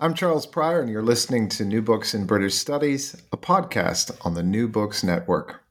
I'm 0.00 0.14
Charles 0.14 0.46
Prior, 0.46 0.80
and 0.80 0.88
you're 0.88 1.02
listening 1.02 1.48
to 1.48 1.64
New 1.64 1.82
Books 1.82 2.14
in 2.14 2.24
British 2.24 2.54
Studies, 2.54 3.20
a 3.32 3.36
podcast 3.36 4.16
on 4.24 4.34
the 4.34 4.44
New 4.44 4.68
Books 4.68 5.02
Network. 5.02 5.64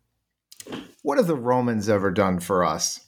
What 1.02 1.18
have 1.18 1.28
the 1.28 1.36
Romans 1.36 1.88
ever 1.88 2.12
done 2.12 2.42
for 2.42 2.66
us? 2.66 3.06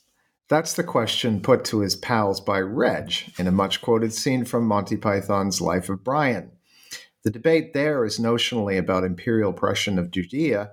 That's 0.48 0.76
the 0.76 0.84
question 0.86 1.42
put 1.42 1.66
to 1.66 1.82
his 1.82 1.98
pals 1.98 2.40
by 2.40 2.62
Reg 2.62 3.34
in 3.38 3.48
a 3.48 3.52
much 3.52 3.82
quoted 3.82 4.14
scene 4.14 4.46
from 4.46 4.66
Monty 4.66 4.96
Python's 4.96 5.60
Life 5.60 5.90
of 5.90 6.06
Brian. 6.06 6.52
The 7.24 7.32
debate 7.32 7.74
there 7.74 8.06
is 8.06 8.18
notionally 8.18 8.80
about 8.80 9.04
imperial 9.04 9.52
oppression 9.52 10.00
of 10.00 10.12
Judea, 10.12 10.72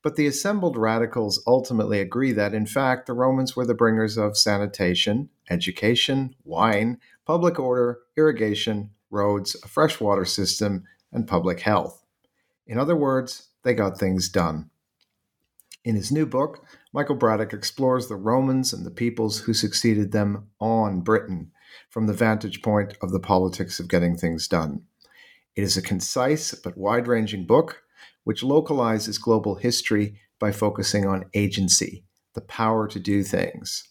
but 0.00 0.16
the 0.16 0.26
assembled 0.26 0.78
radicals 0.78 1.42
ultimately 1.46 2.00
agree 2.00 2.32
that, 2.32 2.54
in 2.54 2.64
fact, 2.64 3.06
the 3.06 3.12
Romans 3.12 3.54
were 3.54 3.66
the 3.66 3.74
bringers 3.74 4.16
of 4.16 4.38
sanitation, 4.38 5.28
education, 5.50 6.34
wine, 6.44 6.98
public 7.26 7.58
order, 7.58 7.98
irrigation, 8.16 8.88
roads, 9.12 9.56
a 9.62 9.68
freshwater 9.68 10.24
system, 10.24 10.84
and 11.12 11.28
public 11.28 11.60
health. 11.60 12.02
In 12.66 12.78
other 12.78 12.96
words, 12.96 13.48
they 13.62 13.74
got 13.74 13.98
things 13.98 14.28
done. 14.28 14.70
In 15.84 15.96
his 15.96 16.12
new 16.12 16.26
book, 16.26 16.64
Michael 16.92 17.16
Braddick 17.16 17.52
explores 17.52 18.06
the 18.08 18.16
Romans 18.16 18.72
and 18.72 18.86
the 18.86 18.90
peoples 18.90 19.40
who 19.40 19.54
succeeded 19.54 20.12
them 20.12 20.48
on 20.60 21.00
Britain 21.00 21.50
from 21.90 22.06
the 22.06 22.12
vantage 22.12 22.62
point 22.62 22.96
of 23.02 23.10
the 23.10 23.20
politics 23.20 23.80
of 23.80 23.88
getting 23.88 24.16
things 24.16 24.46
done. 24.46 24.82
It 25.56 25.62
is 25.62 25.76
a 25.76 25.82
concise 25.82 26.54
but 26.54 26.78
wide 26.78 27.06
ranging 27.06 27.46
book 27.46 27.82
which 28.24 28.42
localizes 28.42 29.18
global 29.18 29.56
history 29.56 30.20
by 30.38 30.52
focusing 30.52 31.06
on 31.06 31.24
agency, 31.34 32.04
the 32.34 32.40
power 32.40 32.86
to 32.88 33.00
do 33.00 33.22
things. 33.22 33.88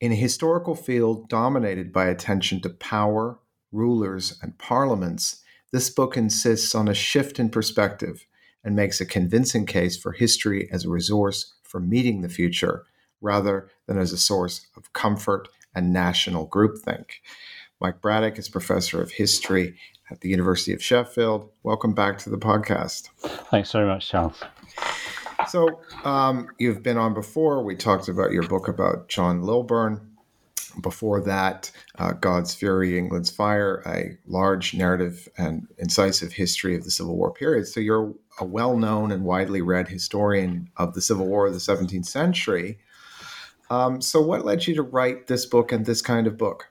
In 0.00 0.12
a 0.12 0.16
historical 0.16 0.74
field 0.74 1.28
dominated 1.28 1.92
by 1.92 2.06
attention 2.06 2.62
to 2.62 2.70
power, 2.70 3.38
rulers, 3.72 4.38
and 4.42 4.56
parliaments, 4.58 5.42
this 5.72 5.90
book 5.90 6.16
insists 6.16 6.74
on 6.74 6.88
a 6.88 6.94
shift 6.94 7.38
in 7.38 7.50
perspective 7.50 8.26
and 8.64 8.76
makes 8.76 9.00
a 9.00 9.06
convincing 9.06 9.66
case 9.66 9.96
for 9.96 10.12
history 10.12 10.68
as 10.72 10.84
a 10.84 10.90
resource 10.90 11.54
for 11.62 11.80
meeting 11.80 12.20
the 12.20 12.28
future 12.28 12.84
rather 13.20 13.68
than 13.86 13.98
as 13.98 14.12
a 14.12 14.18
source 14.18 14.66
of 14.76 14.92
comfort 14.92 15.48
and 15.74 15.92
national 15.92 16.48
groupthink. 16.48 17.06
Mike 17.80 18.00
Braddick 18.00 18.38
is 18.38 18.48
professor 18.48 19.00
of 19.00 19.12
history 19.12 19.76
at 20.10 20.20
the 20.20 20.28
University 20.28 20.72
of 20.72 20.82
Sheffield. 20.82 21.50
Welcome 21.62 21.94
back 21.94 22.18
to 22.18 22.30
the 22.30 22.36
podcast. 22.36 23.08
Thanks 23.50 23.72
very 23.72 23.86
much, 23.86 24.08
Charles. 24.08 24.42
So, 25.48 25.80
um, 26.04 26.48
you've 26.58 26.82
been 26.82 26.98
on 26.98 27.14
before. 27.14 27.64
We 27.64 27.76
talked 27.76 28.08
about 28.08 28.32
your 28.32 28.42
book 28.42 28.68
about 28.68 29.08
John 29.08 29.42
Lilburne. 29.42 30.09
Before 30.80 31.20
that, 31.22 31.70
uh, 31.98 32.12
God's 32.12 32.54
Fury, 32.54 32.98
England's 32.98 33.30
Fire, 33.30 33.82
a 33.86 34.16
large 34.26 34.74
narrative 34.74 35.28
and 35.38 35.66
incisive 35.78 36.32
history 36.32 36.76
of 36.76 36.84
the 36.84 36.90
Civil 36.90 37.16
War 37.16 37.32
period. 37.32 37.66
So, 37.66 37.80
you're 37.80 38.14
a 38.38 38.44
well 38.44 38.76
known 38.76 39.12
and 39.12 39.24
widely 39.24 39.62
read 39.62 39.88
historian 39.88 40.70
of 40.76 40.94
the 40.94 41.00
Civil 41.02 41.26
War 41.26 41.46
of 41.46 41.52
the 41.52 41.58
17th 41.58 42.06
century. 42.06 42.78
Um, 43.70 44.00
so, 44.00 44.20
what 44.20 44.44
led 44.44 44.66
you 44.66 44.74
to 44.74 44.82
write 44.82 45.26
this 45.26 45.46
book 45.46 45.72
and 45.72 45.86
this 45.86 46.02
kind 46.02 46.26
of 46.26 46.36
book? 46.36 46.68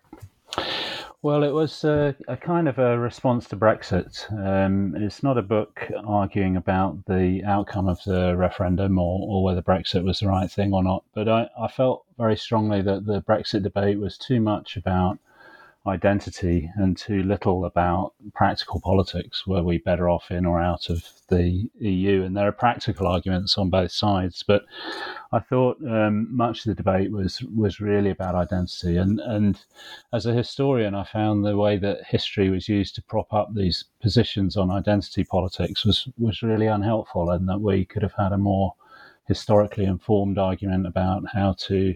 Well, 1.22 1.44
it 1.44 1.52
was 1.52 1.84
a, 1.84 2.16
a 2.30 2.38
kind 2.38 2.70
of 2.70 2.80
a 2.80 2.98
response 2.98 3.50
to 3.50 3.58
Brexit. 3.58 4.32
Um, 4.32 4.96
it's 4.96 5.22
not 5.22 5.38
a 5.38 5.42
book 5.42 5.86
arguing 6.08 6.56
about 6.56 7.06
the 7.08 7.44
outcome 7.46 7.90
of 7.90 8.02
the 8.06 8.38
referendum 8.38 8.98
or, 8.98 9.20
or 9.28 9.44
whether 9.44 9.62
Brexit 9.62 10.06
was 10.06 10.20
the 10.20 10.28
right 10.28 10.50
thing 10.50 10.74
or 10.74 10.82
not, 10.82 11.04
but 11.14 11.28
I, 11.28 11.50
I 11.59 11.68
felt 11.68 12.06
very 12.19 12.35
strongly 12.35 12.81
that 12.81 13.06
the 13.06 13.22
Brexit 13.22 13.63
debate 13.63 13.97
was 13.97 14.18
too 14.18 14.41
much 14.41 14.75
about 14.75 15.18
identity 15.88 16.69
and 16.75 16.97
too 16.97 17.24
little 17.24 17.63
about 17.63 18.13
practical 18.34 18.81
politics. 18.81 19.47
Were 19.47 19.63
we 19.63 19.78
better 19.78 20.09
off 20.09 20.29
in 20.29 20.46
or 20.46 20.62
out 20.62 20.90
of 20.90 21.02
the 21.29 21.69
EU? 21.79 22.24
And 22.24 22.35
there 22.35 22.47
are 22.47 22.52
practical 22.52 23.08
arguments 23.08 23.58
on 23.58 23.69
both 23.69 23.94
sides, 23.94 24.44
but 24.46 24.66
I 25.31 25.40
thought 25.40 25.78
um, 25.90 26.28
much 26.35 26.59
of 26.59 26.66
the 26.66 26.75
debate 26.75 27.12
was 27.12 27.41
was 27.44 27.79
really 27.79 28.09
about 28.09 28.35
identity. 28.35 28.97
And 28.97 29.22
and 29.22 29.58
as 30.12 30.25
a 30.25 30.34
historian, 30.34 30.96
I 30.96 31.06
found 31.06 31.46
the 31.46 31.56
way 31.58 31.78
that 31.78 32.06
history 32.06 32.50
was 32.50 32.68
used 32.68 32.96
to 32.96 33.02
prop 33.02 33.34
up 33.34 33.53
these 33.53 33.85
positions 34.02 34.58
on 34.58 34.69
identity 34.69 35.24
politics 35.24 35.85
was 35.85 36.09
was 36.18 36.44
really 36.44 36.68
unhelpful, 36.68 37.29
and 37.29 37.47
that 37.47 37.62
we 37.62 37.85
could 37.85 38.03
have 38.03 38.16
had 38.18 38.34
a 38.34 38.38
more 38.38 38.74
historically 39.29 39.85
informed 39.85 40.40
argument 40.40 40.88
about 40.88 41.23
how 41.31 41.53
to 41.53 41.95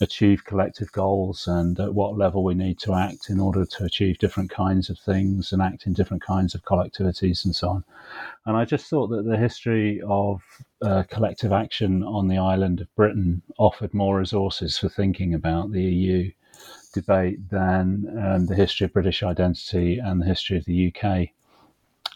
achieve 0.00 0.44
collective 0.44 0.90
goals 0.92 1.48
and 1.48 1.78
at 1.80 1.92
what 1.92 2.16
level 2.16 2.44
we 2.44 2.54
need 2.54 2.78
to 2.78 2.94
act 2.94 3.28
in 3.28 3.40
order 3.40 3.66
to 3.66 3.84
achieve 3.84 4.16
different 4.18 4.48
kinds 4.48 4.88
of 4.88 4.96
things 4.96 5.52
and 5.52 5.60
act 5.60 5.84
in 5.86 5.92
different 5.92 6.22
kinds 6.22 6.54
of 6.54 6.62
collectivities 6.62 7.44
and 7.44 7.56
so 7.56 7.68
on. 7.68 7.84
And 8.46 8.56
I 8.56 8.64
just 8.64 8.86
thought 8.86 9.08
that 9.08 9.24
the 9.24 9.36
history 9.36 10.00
of 10.06 10.42
uh, 10.80 11.02
collective 11.10 11.52
action 11.52 12.04
on 12.04 12.28
the 12.28 12.38
island 12.38 12.80
of 12.80 12.94
Britain 12.94 13.42
offered 13.58 13.92
more 13.92 14.16
resources 14.18 14.78
for 14.78 14.88
thinking 14.88 15.34
about 15.34 15.72
the 15.72 15.82
EU 15.82 16.30
debate 16.94 17.50
than 17.50 18.06
um, 18.16 18.46
the 18.46 18.54
history 18.54 18.84
of 18.84 18.92
British 18.92 19.24
identity 19.24 19.98
and 19.98 20.22
the 20.22 20.26
history 20.26 20.56
of 20.56 20.64
the 20.66 20.94
UK. 20.94 21.30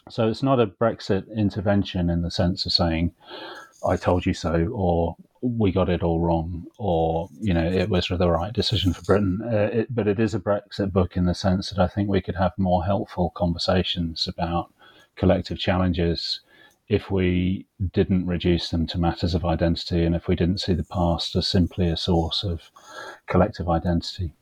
So 0.09 0.29
it's 0.29 0.43
not 0.43 0.61
a 0.61 0.67
Brexit 0.67 1.35
intervention 1.35 2.09
in 2.09 2.21
the 2.21 2.31
sense 2.31 2.65
of 2.65 2.71
saying, 2.71 3.13
I 3.85 3.97
told 3.97 4.25
you 4.25 4.33
so, 4.33 4.67
or 4.73 5.15
we 5.41 5.71
got 5.71 5.89
it 5.89 6.01
all 6.01 6.19
wrong, 6.19 6.65
or 6.77 7.29
you 7.39 7.53
know 7.53 7.65
it 7.65 7.89
was 7.89 8.07
the 8.07 8.29
right 8.29 8.53
decision 8.53 8.93
for 8.93 9.03
Britain. 9.03 9.41
Uh, 9.43 9.69
it, 9.79 9.95
but 9.95 10.07
it 10.07 10.19
is 10.19 10.33
a 10.33 10.39
Brexit 10.39 10.91
book 10.91 11.15
in 11.15 11.25
the 11.25 11.35
sense 11.35 11.69
that 11.69 11.79
I 11.79 11.87
think 11.87 12.09
we 12.09 12.21
could 12.21 12.35
have 12.35 12.53
more 12.57 12.83
helpful 12.85 13.31
conversations 13.35 14.27
about 14.27 14.71
collective 15.15 15.59
challenges 15.59 16.41
if 16.87 17.09
we 17.09 17.65
didn't 17.93 18.27
reduce 18.27 18.69
them 18.69 18.85
to 18.87 18.99
matters 18.99 19.33
of 19.33 19.45
identity, 19.45 20.03
and 20.03 20.15
if 20.15 20.27
we 20.27 20.35
didn't 20.35 20.59
see 20.59 20.73
the 20.73 20.83
past 20.83 21.35
as 21.35 21.47
simply 21.47 21.89
a 21.89 21.97
source 21.97 22.43
of 22.43 22.71
collective 23.27 23.69
identity. 23.69 24.33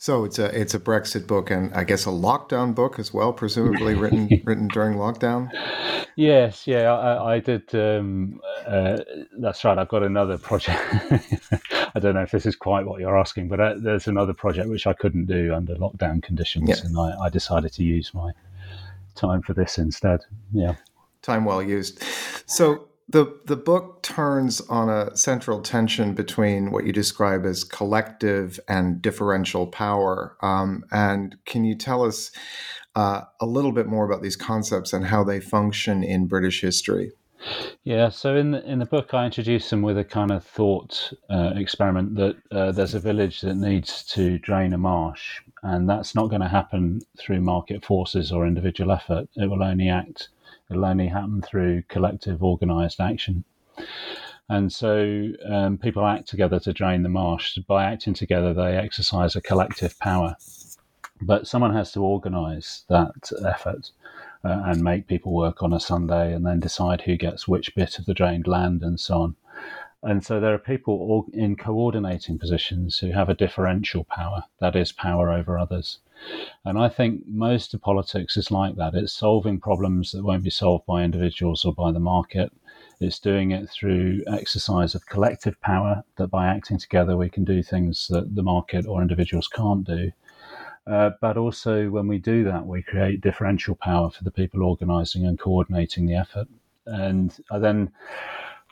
So 0.00 0.22
it's 0.22 0.38
a 0.38 0.44
it's 0.58 0.74
a 0.74 0.78
Brexit 0.78 1.26
book 1.26 1.50
and 1.50 1.74
I 1.74 1.82
guess 1.82 2.06
a 2.06 2.10
lockdown 2.10 2.72
book 2.72 3.00
as 3.00 3.12
well, 3.12 3.32
presumably 3.32 3.94
written 3.94 4.28
written 4.44 4.68
during 4.68 4.96
lockdown. 4.96 5.50
Yes, 6.14 6.68
yeah, 6.68 6.92
I, 6.92 7.34
I 7.34 7.40
did. 7.40 7.74
Um, 7.74 8.40
uh, 8.64 8.98
that's 9.38 9.64
right. 9.64 9.76
I've 9.76 9.88
got 9.88 10.04
another 10.04 10.38
project. 10.38 10.80
I 11.94 11.98
don't 11.98 12.14
know 12.14 12.22
if 12.22 12.30
this 12.30 12.46
is 12.46 12.54
quite 12.54 12.86
what 12.86 13.00
you're 13.00 13.18
asking, 13.18 13.48
but 13.48 13.58
uh, 13.58 13.74
there's 13.76 14.06
another 14.06 14.34
project 14.34 14.68
which 14.68 14.86
I 14.86 14.92
couldn't 14.92 15.26
do 15.26 15.52
under 15.52 15.74
lockdown 15.74 16.22
conditions, 16.22 16.68
yeah. 16.68 16.76
and 16.84 16.96
I, 16.96 17.24
I 17.24 17.28
decided 17.28 17.72
to 17.72 17.82
use 17.82 18.14
my 18.14 18.30
time 19.16 19.42
for 19.42 19.52
this 19.52 19.78
instead. 19.78 20.20
Yeah, 20.52 20.76
time 21.22 21.44
well 21.44 21.62
used. 21.62 22.04
So 22.46 22.87
the 23.08 23.40
the 23.46 23.56
book 23.56 24.02
turns 24.02 24.60
on 24.62 24.88
a 24.88 25.16
central 25.16 25.62
tension 25.62 26.14
between 26.14 26.70
what 26.70 26.84
you 26.84 26.92
describe 26.92 27.46
as 27.46 27.64
collective 27.64 28.60
and 28.68 29.00
differential 29.00 29.66
power. 29.66 30.36
Um, 30.42 30.84
and 30.90 31.36
can 31.46 31.64
you 31.64 31.74
tell 31.74 32.04
us 32.04 32.30
uh, 32.94 33.22
a 33.40 33.46
little 33.46 33.72
bit 33.72 33.86
more 33.86 34.04
about 34.04 34.22
these 34.22 34.36
concepts 34.36 34.92
and 34.92 35.06
how 35.06 35.24
they 35.24 35.40
function 35.40 36.02
in 36.02 36.26
British 36.26 36.60
history? 36.60 37.12
Yeah, 37.84 38.08
so 38.08 38.34
in 38.34 38.50
the, 38.50 38.64
in 38.68 38.80
the 38.80 38.86
book, 38.86 39.14
I 39.14 39.24
introduce 39.24 39.70
them 39.70 39.80
with 39.82 39.96
a 39.96 40.04
kind 40.04 40.32
of 40.32 40.44
thought 40.44 41.12
uh, 41.30 41.52
experiment 41.54 42.16
that 42.16 42.36
uh, 42.50 42.72
there's 42.72 42.94
a 42.94 43.00
village 43.00 43.40
that 43.42 43.54
needs 43.54 44.02
to 44.06 44.38
drain 44.40 44.72
a 44.72 44.78
marsh, 44.78 45.40
and 45.62 45.88
that's 45.88 46.14
not 46.14 46.28
going 46.30 46.42
to 46.42 46.48
happen 46.48 47.00
through 47.16 47.40
market 47.40 47.84
forces 47.84 48.32
or 48.32 48.46
individual 48.46 48.90
effort. 48.90 49.28
It 49.36 49.48
will 49.48 49.62
only 49.62 49.88
act, 49.88 50.30
it 50.70 50.76
will 50.76 50.84
only 50.84 51.08
happen 51.08 51.42
through 51.42 51.82
collective, 51.88 52.42
organised 52.42 53.00
action. 53.00 53.44
And 54.48 54.72
so 54.72 55.30
um, 55.46 55.78
people 55.78 56.06
act 56.06 56.28
together 56.28 56.58
to 56.60 56.72
drain 56.72 57.02
the 57.02 57.08
marsh. 57.08 57.58
By 57.66 57.84
acting 57.84 58.14
together, 58.14 58.54
they 58.54 58.76
exercise 58.76 59.36
a 59.36 59.42
collective 59.42 59.98
power. 59.98 60.36
But 61.20 61.46
someone 61.46 61.74
has 61.74 61.92
to 61.92 62.04
organise 62.04 62.84
that 62.88 63.30
effort 63.44 63.90
uh, 64.44 64.62
and 64.66 64.82
make 64.82 65.06
people 65.06 65.32
work 65.32 65.62
on 65.62 65.72
a 65.72 65.80
Sunday 65.80 66.32
and 66.32 66.46
then 66.46 66.60
decide 66.60 67.02
who 67.02 67.16
gets 67.16 67.48
which 67.48 67.74
bit 67.74 67.98
of 67.98 68.06
the 68.06 68.14
drained 68.14 68.46
land 68.46 68.82
and 68.82 68.98
so 68.98 69.22
on. 69.22 69.36
And 70.02 70.24
so 70.24 70.38
there 70.38 70.54
are 70.54 70.58
people 70.58 71.26
in 71.32 71.56
coordinating 71.56 72.38
positions 72.38 72.98
who 72.98 73.10
have 73.10 73.28
a 73.28 73.34
differential 73.34 74.04
power, 74.04 74.44
that 74.60 74.76
is, 74.76 74.92
power 74.92 75.32
over 75.32 75.58
others. 75.58 75.98
And 76.64 76.78
I 76.78 76.88
think 76.88 77.26
most 77.26 77.74
of 77.74 77.80
politics 77.80 78.36
is 78.36 78.50
like 78.50 78.76
that. 78.76 78.94
It's 78.94 79.12
solving 79.12 79.58
problems 79.58 80.12
that 80.12 80.24
won't 80.24 80.44
be 80.44 80.50
solved 80.50 80.86
by 80.86 81.02
individuals 81.02 81.64
or 81.64 81.74
by 81.74 81.90
the 81.90 82.00
market. 82.00 82.52
It's 83.00 83.18
doing 83.18 83.50
it 83.50 83.68
through 83.68 84.22
exercise 84.26 84.94
of 84.94 85.06
collective 85.06 85.60
power, 85.60 86.04
that 86.16 86.28
by 86.28 86.46
acting 86.46 86.78
together 86.78 87.16
we 87.16 87.28
can 87.28 87.44
do 87.44 87.62
things 87.62 88.06
that 88.08 88.34
the 88.34 88.42
market 88.42 88.86
or 88.86 89.02
individuals 89.02 89.48
can't 89.48 89.84
do. 89.84 90.12
Uh, 90.86 91.10
but 91.20 91.36
also, 91.36 91.90
when 91.90 92.08
we 92.08 92.18
do 92.18 92.44
that, 92.44 92.66
we 92.66 92.82
create 92.82 93.20
differential 93.20 93.74
power 93.74 94.10
for 94.10 94.24
the 94.24 94.30
people 94.30 94.62
organising 94.62 95.26
and 95.26 95.38
coordinating 95.38 96.06
the 96.06 96.14
effort. 96.14 96.48
And 96.86 97.36
I 97.50 97.58
then 97.58 97.92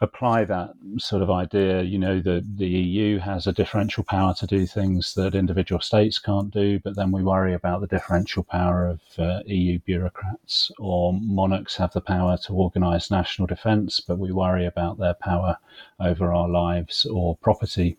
apply 0.00 0.44
that 0.44 0.74
sort 0.98 1.22
of 1.22 1.30
idea. 1.30 1.82
You 1.82 1.98
know, 1.98 2.20
the, 2.20 2.44
the 2.56 2.66
EU 2.66 3.18
has 3.18 3.46
a 3.46 3.52
differential 3.52 4.04
power 4.04 4.34
to 4.34 4.46
do 4.46 4.66
things 4.66 5.14
that 5.14 5.34
individual 5.34 5.80
states 5.80 6.18
can't 6.18 6.50
do, 6.50 6.78
but 6.80 6.96
then 6.96 7.12
we 7.12 7.22
worry 7.22 7.54
about 7.54 7.80
the 7.80 7.86
differential 7.86 8.42
power 8.42 8.86
of 8.86 9.00
uh, 9.18 9.40
EU 9.46 9.78
bureaucrats. 9.80 10.70
Or 10.78 11.12
monarchs 11.14 11.76
have 11.76 11.92
the 11.92 12.00
power 12.00 12.36
to 12.44 12.52
organise 12.52 13.10
national 13.10 13.46
defence, 13.46 14.00
but 14.00 14.18
we 14.18 14.32
worry 14.32 14.66
about 14.66 14.98
their 14.98 15.14
power 15.14 15.56
over 15.98 16.32
our 16.32 16.48
lives 16.48 17.06
or 17.06 17.36
property. 17.36 17.96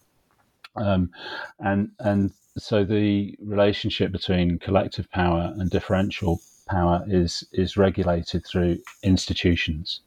Um, 0.76 1.10
and 1.60 1.92
and 2.00 2.32
so 2.58 2.84
the 2.84 3.36
relationship 3.44 4.12
between 4.12 4.60
collective 4.60 5.10
power 5.12 5.54
and 5.58 5.70
differential 5.70 6.40
power 6.68 7.04
is 7.08 7.48
is 7.54 7.78
regulated 7.78 8.46
through 8.46 8.80
institutions, 9.04 10.02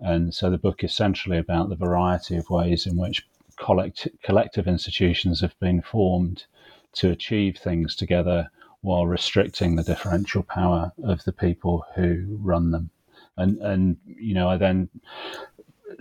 and 0.00 0.34
so 0.34 0.50
the 0.50 0.58
book 0.58 0.82
is 0.84 0.94
centrally 0.94 1.38
about 1.38 1.68
the 1.68 1.76
variety 1.76 2.36
of 2.36 2.50
ways 2.50 2.86
in 2.86 2.96
which 2.96 3.26
collect, 3.56 4.08
collective 4.22 4.66
institutions 4.66 5.40
have 5.40 5.58
been 5.60 5.82
formed 5.82 6.44
to 6.92 7.10
achieve 7.10 7.56
things 7.56 7.94
together 7.94 8.50
while 8.80 9.06
restricting 9.06 9.76
the 9.76 9.82
differential 9.82 10.42
power 10.42 10.92
of 11.04 11.22
the 11.24 11.32
people 11.32 11.84
who 11.94 12.38
run 12.40 12.70
them. 12.70 12.90
And 13.36 13.58
and 13.58 13.96
you 14.04 14.34
know 14.34 14.48
I 14.48 14.56
then 14.56 14.88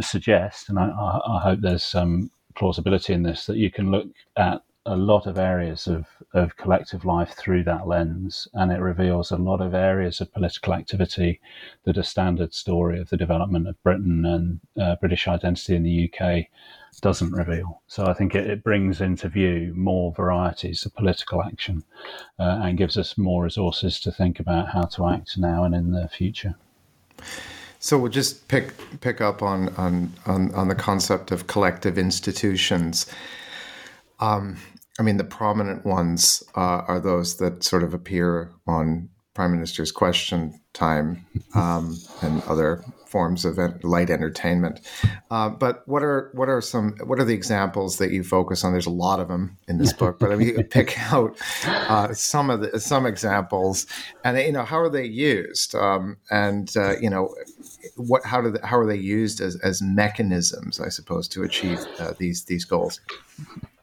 suggest, 0.01 0.69
and 0.69 0.79
I, 0.79 0.87
I 0.87 1.39
hope 1.41 1.59
there's 1.61 1.83
some 1.83 2.31
plausibility 2.55 3.13
in 3.13 3.23
this, 3.23 3.45
that 3.45 3.57
you 3.57 3.71
can 3.71 3.91
look 3.91 4.07
at 4.35 4.61
a 4.89 4.97
lot 4.97 5.27
of 5.27 5.37
areas 5.37 5.85
of, 5.85 6.07
of 6.33 6.57
collective 6.57 7.05
life 7.05 7.35
through 7.37 7.63
that 7.63 7.87
lens, 7.87 8.47
and 8.53 8.71
it 8.71 8.79
reveals 8.79 9.31
a 9.31 9.37
lot 9.37 9.61
of 9.61 9.75
areas 9.75 10.19
of 10.19 10.33
political 10.33 10.73
activity 10.73 11.39
that 11.83 11.97
a 11.97 12.03
standard 12.03 12.53
story 12.53 12.99
of 12.99 13.09
the 13.09 13.17
development 13.17 13.67
of 13.67 13.81
Britain 13.83 14.25
and 14.25 14.59
uh, 14.81 14.95
British 14.95 15.27
identity 15.27 15.75
in 15.75 15.83
the 15.83 16.11
UK 16.11 16.45
doesn't 17.01 17.31
reveal. 17.31 17.83
So 17.85 18.07
I 18.07 18.13
think 18.13 18.33
it, 18.33 18.49
it 18.49 18.63
brings 18.63 18.99
into 18.99 19.29
view 19.29 19.73
more 19.75 20.11
varieties 20.11 20.85
of 20.85 20.95
political 20.95 21.43
action 21.43 21.83
uh, 22.39 22.61
and 22.63 22.77
gives 22.77 22.97
us 22.97 23.15
more 23.17 23.43
resources 23.43 23.99
to 24.01 24.11
think 24.11 24.39
about 24.39 24.69
how 24.69 24.83
to 24.83 25.07
act 25.07 25.37
now 25.37 25.63
and 25.65 25.75
in 25.75 25.91
the 25.91 26.07
future. 26.07 26.55
So 27.77 27.97
we'll 27.97 28.11
just 28.11 28.47
pick 28.49 28.73
pick 28.99 29.21
up 29.21 29.41
on 29.41 29.69
on 29.75 30.11
on, 30.25 30.53
on 30.53 30.67
the 30.67 30.75
concept 30.75 31.31
of 31.31 31.47
collective 31.47 31.97
institutions. 31.97 33.05
Um, 34.19 34.57
I 34.99 35.01
mean, 35.01 35.17
the 35.17 35.23
prominent 35.23 35.85
ones 35.85 36.43
uh, 36.55 36.83
are 36.87 36.99
those 36.99 37.37
that 37.37 37.63
sort 37.63 37.83
of 37.83 37.93
appear 37.93 38.51
on 38.67 39.09
Prime 39.33 39.51
Minister's 39.53 39.93
Question 39.93 40.59
Time 40.73 41.25
um, 41.55 41.97
and 42.21 42.43
other 42.43 42.83
forms 43.07 43.43
of 43.43 43.57
light 43.83 44.09
entertainment. 44.09 44.81
Uh, 45.31 45.49
but 45.49 45.87
what 45.87 46.03
are 46.03 46.29
what 46.33 46.47
are 46.47 46.61
some 46.61 46.95
what 47.05 47.19
are 47.19 47.23
the 47.23 47.33
examples 47.33 47.97
that 47.97 48.11
you 48.11 48.23
focus 48.23 48.63
on? 48.63 48.71
There's 48.71 48.85
a 48.85 48.91
lot 48.91 49.19
of 49.19 49.29
them 49.29 49.57
in 49.67 49.77
this 49.77 49.93
book, 49.93 50.19
but 50.19 50.31
I 50.31 50.35
mean, 50.35 50.49
you 50.49 50.63
pick 50.63 50.99
out 51.11 51.37
uh, 51.65 52.13
some 52.13 52.49
of 52.49 52.61
the 52.61 52.79
some 52.79 53.05
examples, 53.05 53.87
and 54.23 54.37
you 54.37 54.51
know 54.51 54.63
how 54.63 54.77
are 54.77 54.89
they 54.89 55.05
used, 55.05 55.73
um, 55.73 56.17
and 56.29 56.71
uh, 56.77 56.99
you 56.99 57.09
know 57.09 57.33
what 57.95 58.25
how 58.25 58.41
do 58.41 58.51
they, 58.51 58.59
how 58.63 58.77
are 58.77 58.85
they 58.85 58.97
used 58.97 59.41
as 59.41 59.55
as 59.61 59.81
mechanisms, 59.81 60.79
I 60.79 60.89
suppose, 60.89 61.27
to 61.29 61.43
achieve 61.43 61.79
uh, 61.99 62.13
these 62.19 62.43
these 62.43 62.65
goals. 62.65 62.99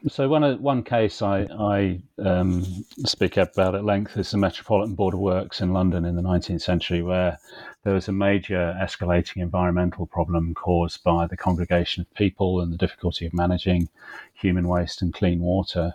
So 0.08 0.28
one 0.28 0.62
one 0.62 0.84
case 0.84 1.20
I, 1.20 1.48
I 1.58 2.00
um, 2.24 2.62
speak 3.04 3.36
about 3.36 3.74
at 3.74 3.84
length 3.84 4.16
is 4.16 4.30
the 4.30 4.38
Metropolitan 4.38 4.94
Board 4.94 5.14
of 5.14 5.20
Works 5.20 5.60
in 5.60 5.72
London 5.72 6.04
in 6.04 6.14
the 6.14 6.22
19th 6.22 6.62
century, 6.62 7.02
where 7.02 7.38
there 7.82 7.92
was 7.92 8.06
a 8.06 8.12
major 8.12 8.76
escalating 8.80 9.42
environmental 9.42 10.06
problem 10.06 10.54
caused 10.54 11.02
by 11.02 11.26
the 11.26 11.36
congregation 11.36 12.02
of 12.02 12.14
people 12.14 12.60
and 12.60 12.72
the 12.72 12.76
difficulty 12.76 13.26
of 13.26 13.34
managing 13.34 13.88
human 14.32 14.68
waste 14.68 15.02
and 15.02 15.12
clean 15.12 15.40
water. 15.40 15.94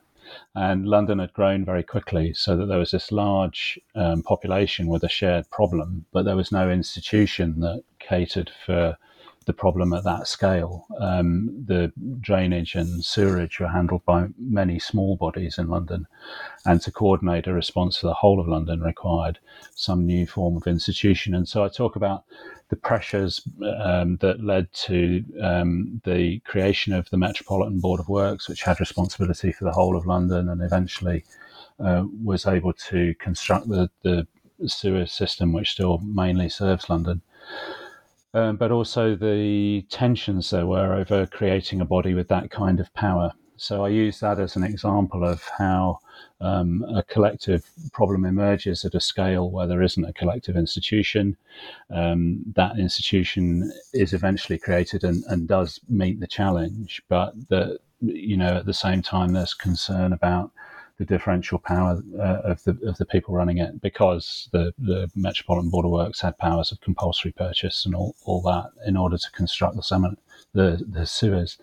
And 0.55 0.85
London 0.85 1.19
had 1.19 1.31
grown 1.31 1.63
very 1.63 1.83
quickly, 1.83 2.33
so 2.33 2.57
that 2.57 2.65
there 2.65 2.79
was 2.79 2.91
this 2.91 3.13
large 3.13 3.79
um, 3.95 4.23
population 4.23 4.87
with 4.87 5.03
a 5.03 5.09
shared 5.09 5.49
problem, 5.51 6.05
but 6.11 6.25
there 6.25 6.35
was 6.35 6.51
no 6.51 6.69
institution 6.69 7.61
that 7.61 7.83
catered 7.99 8.51
for 8.65 8.97
the 9.45 9.53
problem 9.53 9.91
at 9.93 10.03
that 10.03 10.27
scale. 10.27 10.85
Um, 10.99 11.63
the 11.65 11.91
drainage 12.19 12.75
and 12.75 13.03
sewerage 13.03 13.59
were 13.59 13.67
handled 13.67 14.05
by 14.05 14.27
many 14.37 14.77
small 14.77 15.15
bodies 15.15 15.57
in 15.57 15.67
London, 15.67 16.07
and 16.65 16.81
to 16.81 16.91
coordinate 16.91 17.47
a 17.47 17.53
response 17.53 17.99
to 17.99 18.05
the 18.05 18.13
whole 18.13 18.39
of 18.39 18.47
London 18.47 18.81
required 18.81 19.39
some 19.73 20.05
new 20.05 20.27
form 20.27 20.57
of 20.57 20.67
institution. 20.67 21.33
And 21.33 21.47
so 21.47 21.63
I 21.63 21.69
talk 21.69 21.95
about 21.95 22.23
the 22.69 22.75
pressures 22.75 23.41
um, 23.83 24.17
that 24.17 24.43
led 24.43 24.71
to 24.73 25.23
um, 25.41 26.01
the 26.05 26.39
creation 26.39 26.93
of 26.93 27.09
the 27.09 27.17
Metropolitan 27.17 27.79
Board 27.79 27.99
of 27.99 28.09
Works, 28.09 28.47
which 28.47 28.63
had 28.63 28.79
responsibility 28.79 29.51
for 29.51 29.65
the 29.65 29.71
whole 29.71 29.97
of 29.97 30.05
London 30.05 30.49
and 30.49 30.61
eventually 30.61 31.25
uh, 31.79 32.05
was 32.23 32.45
able 32.45 32.73
to 32.73 33.15
construct 33.15 33.67
the, 33.67 33.89
the 34.03 34.27
sewer 34.67 35.07
system, 35.07 35.51
which 35.51 35.71
still 35.71 35.97
mainly 35.97 36.47
serves 36.47 36.89
London 36.89 37.21
um, 38.33 38.57
but 38.57 38.71
also 38.71 39.15
the 39.15 39.81
tensions 39.89 40.49
there 40.49 40.65
were 40.65 40.93
over 40.93 41.25
creating 41.25 41.81
a 41.81 41.85
body 41.85 42.13
with 42.13 42.27
that 42.29 42.49
kind 42.49 42.79
of 42.79 42.93
power. 42.93 43.33
So 43.57 43.85
I 43.85 43.89
use 43.89 44.19
that 44.21 44.39
as 44.39 44.55
an 44.55 44.63
example 44.63 45.23
of 45.23 45.47
how 45.57 45.99
um, 46.39 46.83
a 46.95 47.03
collective 47.03 47.63
problem 47.93 48.25
emerges 48.25 48.83
at 48.85 48.95
a 48.95 48.99
scale 48.99 49.51
where 49.51 49.67
there 49.67 49.83
isn't 49.83 50.03
a 50.03 50.13
collective 50.13 50.57
institution. 50.57 51.37
Um, 51.91 52.41
that 52.55 52.79
institution 52.79 53.71
is 53.93 54.13
eventually 54.13 54.57
created 54.57 55.03
and, 55.03 55.23
and 55.27 55.47
does 55.47 55.79
meet 55.87 56.19
the 56.19 56.25
challenge, 56.27 57.03
but 57.07 57.35
you 58.01 58.35
know 58.35 58.55
at 58.57 58.65
the 58.65 58.73
same 58.73 59.01
time 59.03 59.33
there's 59.33 59.53
concern 59.53 60.11
about 60.11 60.51
the 61.01 61.05
differential 61.05 61.57
power 61.57 61.99
uh, 62.19 62.41
of 62.43 62.63
the 62.63 62.77
of 62.87 62.95
the 62.99 63.07
people 63.07 63.33
running 63.33 63.57
it 63.57 63.81
because 63.81 64.47
the 64.51 64.71
the 64.77 65.09
Metropolitan 65.15 65.71
Board 65.71 65.85
of 65.85 65.91
Works 65.91 66.21
had 66.21 66.37
powers 66.37 66.71
of 66.71 66.79
compulsory 66.79 67.31
purchase 67.31 67.87
and 67.87 67.95
all, 67.95 68.15
all 68.23 68.39
that 68.43 68.69
in 68.85 68.95
order 68.95 69.17
to 69.17 69.31
construct 69.31 69.75
the 69.75 69.81
the 70.53 70.85
the 70.87 71.07
sewers. 71.07 71.57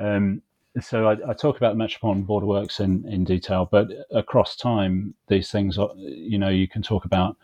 Um, 0.00 0.42
so 0.80 1.08
I, 1.08 1.30
I, 1.30 1.32
talk 1.32 1.56
about 1.56 1.72
the 1.72 1.78
Metropolitan 1.78 2.24
Board 2.24 2.42
of 2.42 2.48
Works 2.48 2.80
in, 2.80 3.06
in 3.08 3.24
detail, 3.24 3.68
but 3.70 3.88
across 4.10 4.56
time, 4.56 5.14
these 5.28 5.50
things 5.50 5.78
are, 5.78 5.90
you 5.96 6.38
know, 6.38 6.48
you 6.48 6.68
can 6.68 6.82
talk 6.82 7.04
about 7.04 7.36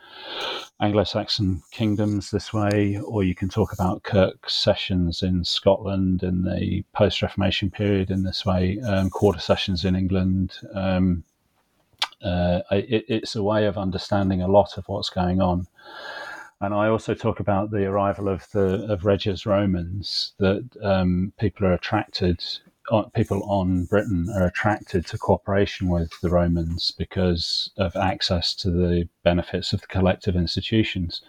Anglo-Saxon 0.80 1.62
kingdoms 1.70 2.30
this 2.30 2.52
way, 2.52 2.98
or 2.98 3.24
you 3.24 3.34
can 3.34 3.48
talk 3.48 3.72
about 3.72 4.02
Kirk 4.02 4.50
sessions 4.50 5.22
in 5.22 5.44
Scotland 5.44 6.22
in 6.22 6.44
the 6.44 6.84
post-Reformation 6.92 7.70
period 7.70 8.10
in 8.10 8.22
this 8.22 8.44
way, 8.44 8.80
um, 8.80 9.08
quarter 9.08 9.40
sessions 9.40 9.84
in 9.84 9.96
England. 9.96 10.58
Um, 10.74 11.24
uh, 12.22 12.60
it, 12.70 13.04
it's 13.08 13.34
a 13.34 13.42
way 13.42 13.66
of 13.66 13.78
understanding 13.78 14.42
a 14.42 14.48
lot 14.48 14.78
of 14.78 14.88
what's 14.88 15.10
going 15.10 15.40
on. 15.40 15.66
And 16.60 16.72
I 16.72 16.88
also 16.88 17.14
talk 17.14 17.40
about 17.40 17.72
the 17.72 17.86
arrival 17.86 18.28
of 18.28 18.48
the 18.52 18.84
of 18.92 19.04
Regius 19.04 19.46
Romans 19.46 20.34
that 20.38 20.64
um, 20.80 21.32
people 21.36 21.66
are 21.66 21.72
attracted 21.72 22.44
people 23.14 23.42
on 23.44 23.84
Britain 23.84 24.28
are 24.34 24.46
attracted 24.46 25.06
to 25.06 25.18
cooperation 25.18 25.88
with 25.88 26.10
the 26.20 26.30
Romans 26.30 26.92
because 26.98 27.70
of 27.76 27.96
access 27.96 28.54
to 28.56 28.70
the 28.70 29.08
benefits 29.24 29.72
of 29.72 29.80
the 29.80 29.86
collective 29.86 30.36
institutions, 30.36 31.22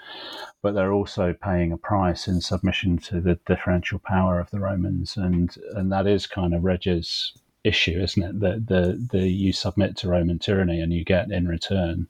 but 0.61 0.73
they're 0.73 0.91
also 0.91 1.33
paying 1.33 1.71
a 1.71 1.77
price 1.77 2.27
in 2.27 2.41
submission 2.41 2.97
to 2.97 3.21
the 3.21 3.39
differential 3.45 3.99
power 3.99 4.39
of 4.39 4.49
the 4.51 4.59
Romans, 4.59 5.15
and 5.17 5.55
and 5.73 5.91
that 5.91 6.07
is 6.07 6.27
kind 6.27 6.53
of 6.53 6.63
Reg's 6.63 7.33
issue, 7.63 7.99
isn't 8.01 8.23
it? 8.23 8.39
That 8.39 8.67
the, 8.67 9.07
the 9.11 9.27
you 9.27 9.53
submit 9.53 9.95
to 9.97 10.09
Roman 10.09 10.39
tyranny 10.39 10.81
and 10.81 10.91
you 10.91 11.03
get 11.03 11.31
in 11.31 11.47
return 11.47 12.07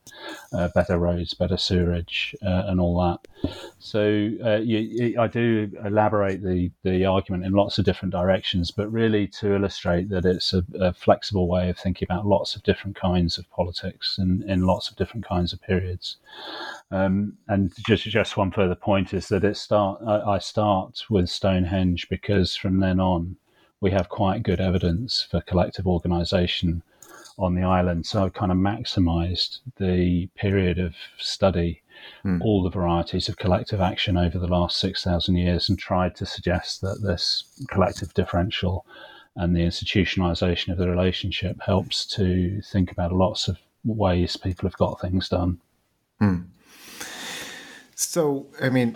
uh, 0.52 0.70
better 0.70 0.98
roads, 0.98 1.34
better 1.34 1.58
sewerage, 1.58 2.36
uh, 2.44 2.64
and 2.68 2.80
all 2.80 3.00
that. 3.02 3.54
So 3.80 4.32
uh, 4.44 4.58
you, 4.58 5.20
I 5.20 5.28
do 5.28 5.72
elaborate 5.86 6.42
the 6.42 6.72
the 6.84 7.06
argument 7.06 7.46
in 7.46 7.54
lots 7.54 7.78
of 7.78 7.86
different 7.86 8.14
directions, 8.14 8.72
but 8.72 8.92
really 8.92 9.28
to 9.28 9.56
illustrate 9.56 10.10
that 10.10 10.26
it's 10.26 10.54
a, 10.54 10.64
a 10.80 10.94
flexible 10.94 11.48
way 11.48 11.70
of 11.70 11.78
thinking 11.78 12.08
about 12.10 12.26
lots 12.26 12.56
of 12.56 12.64
different 12.64 12.96
kinds 12.96 13.38
of 13.38 13.50
politics 13.52 14.18
and 14.18 14.44
in 14.44 14.64
lots 14.64 14.90
of 14.90 14.96
different 14.96 15.26
kinds 15.26 15.54
of 15.54 15.62
periods. 15.62 16.18
Um, 16.90 17.38
and 17.48 17.72
just 17.86 18.04
just 18.06 18.38
one 18.38 18.52
further 18.52 18.76
point 18.76 19.14
is 19.14 19.28
that 19.28 19.44
it 19.44 19.58
start 19.58 20.02
I, 20.06 20.36
I 20.36 20.38
start 20.40 21.04
with 21.10 21.30
Stonehenge 21.30 22.10
because 22.10 22.56
from 22.56 22.80
then 22.80 23.00
on 23.00 23.36
we 23.84 23.92
have 23.92 24.08
quite 24.08 24.44
good 24.44 24.62
evidence 24.62 25.28
for 25.30 25.42
collective 25.42 25.86
organisation 25.86 26.82
on 27.38 27.54
the 27.54 27.64
island. 27.64 28.06
So 28.06 28.24
I've 28.24 28.34
kind 28.34 28.50
of 28.50 28.58
maximised 28.58 29.60
the 29.78 30.28
period 30.36 30.80
of 30.80 30.96
study, 31.18 31.82
mm. 32.24 32.40
all 32.42 32.64
the 32.64 32.70
varieties 32.70 33.28
of 33.28 33.36
collective 33.36 33.82
action 33.82 34.16
over 34.16 34.40
the 34.40 34.48
last 34.48 34.78
6,000 34.78 35.36
years, 35.36 35.68
and 35.68 35.78
tried 35.78 36.16
to 36.16 36.26
suggest 36.26 36.80
that 36.80 37.02
this 37.02 37.44
collective 37.68 38.14
differential 38.14 38.86
and 39.36 39.54
the 39.54 39.60
institutionalisation 39.60 40.72
of 40.72 40.78
the 40.78 40.90
relationship 40.90 41.60
helps 41.66 42.06
to 42.06 42.62
think 42.62 42.90
about 42.90 43.12
lots 43.12 43.50
of 43.50 43.58
ways 43.84 44.38
people 44.38 44.70
have 44.70 44.78
got 44.78 45.02
things 45.02 45.28
done. 45.28 45.60
Mm. 46.22 46.46
So, 47.96 48.48
I 48.62 48.70
mean, 48.70 48.96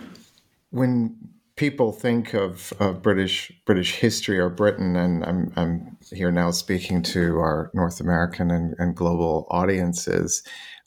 when 0.70 1.14
people 1.58 1.92
think 1.92 2.34
of, 2.34 2.72
of 2.78 3.02
British 3.02 3.52
British 3.66 3.96
history 3.96 4.38
or 4.38 4.48
Britain, 4.48 4.96
and 4.96 5.24
I'm 5.24 5.52
I'm 5.56 5.98
here 6.10 6.30
now 6.30 6.52
speaking 6.52 7.02
to 7.02 7.38
our 7.38 7.70
North 7.74 8.00
American 8.00 8.50
and, 8.50 8.74
and 8.78 8.96
global 8.96 9.46
audiences. 9.50 10.42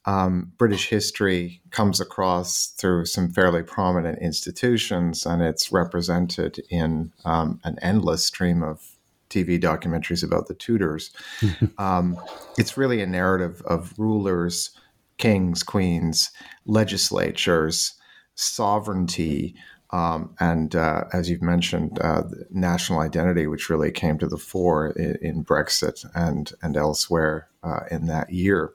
Um, 0.06 0.52
British 0.58 0.90
history 0.90 1.62
comes 1.70 2.00
across 2.00 2.68
through 2.70 3.06
some 3.06 3.30
fairly 3.30 3.62
prominent 3.62 4.20
institutions, 4.20 5.26
and 5.28 5.44
it's 5.44 5.72
represented 5.72 6.60
in 6.72 7.12
um, 7.26 7.60
an 7.64 7.78
endless 7.84 8.26
stream 8.26 8.64
of 8.64 8.82
TV 9.30 9.62
documentaries 9.62 10.24
about 10.24 10.48
the 10.48 10.56
Tudors. 10.56 11.12
um, 11.78 12.18
it's 12.58 12.78
really 12.78 13.02
a 13.02 13.08
narrative 13.08 13.62
of 13.66 13.94
rulers, 14.00 14.72
kings, 15.18 15.62
queens, 15.62 16.32
legislatures, 16.66 17.94
sovereignty, 18.36 19.56
um, 19.92 20.34
and 20.40 20.76
uh, 20.76 21.04
as 21.12 21.30
you've 21.30 21.42
mentioned, 21.42 22.00
uh, 22.02 22.24
national 22.50 23.00
identity, 23.00 23.48
which 23.48 23.70
really 23.70 23.92
came 23.92 24.18
to 24.20 24.28
the 24.28 24.38
fore 24.38 24.92
in, 24.92 25.18
in 25.22 25.44
Brexit 25.44 26.06
and 26.16 26.52
and 26.62 26.78
elsewhere 26.78 27.50
uh, 27.64 27.82
in 27.90 28.06
that 28.08 28.32
year. 28.32 28.74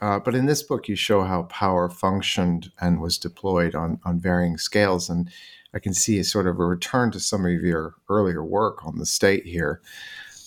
Uh, 0.00 0.18
but 0.18 0.34
in 0.34 0.46
this 0.46 0.62
book, 0.62 0.88
you 0.88 0.96
show 0.96 1.22
how 1.22 1.44
power 1.44 1.88
functioned 1.88 2.72
and 2.80 3.00
was 3.00 3.16
deployed 3.16 3.74
on 3.74 4.00
on 4.04 4.18
varying 4.18 4.58
scales, 4.58 5.08
and 5.08 5.30
I 5.72 5.78
can 5.78 5.94
see 5.94 6.18
a 6.18 6.24
sort 6.24 6.46
of 6.46 6.58
a 6.58 6.64
return 6.64 7.10
to 7.12 7.20
some 7.20 7.46
of 7.46 7.52
your 7.52 7.94
earlier 8.08 8.44
work 8.44 8.84
on 8.84 8.98
the 8.98 9.06
state 9.06 9.44
here. 9.44 9.80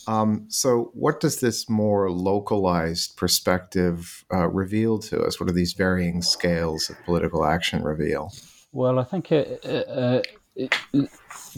Um, 0.07 0.45
so, 0.47 0.91
what 0.93 1.19
does 1.19 1.41
this 1.41 1.69
more 1.69 2.09
localized 2.09 3.17
perspective 3.17 4.25
uh, 4.33 4.47
reveal 4.47 4.99
to 4.99 5.21
us? 5.21 5.39
What 5.39 5.47
do 5.47 5.53
these 5.53 5.73
varying 5.73 6.21
scales 6.21 6.89
of 6.89 6.97
political 7.03 7.45
action 7.45 7.83
reveal? 7.83 8.31
Well, 8.71 8.99
I 8.99 9.03
think 9.03 9.31
it, 9.31 9.65
uh, 9.65 10.21
it, 10.55 10.71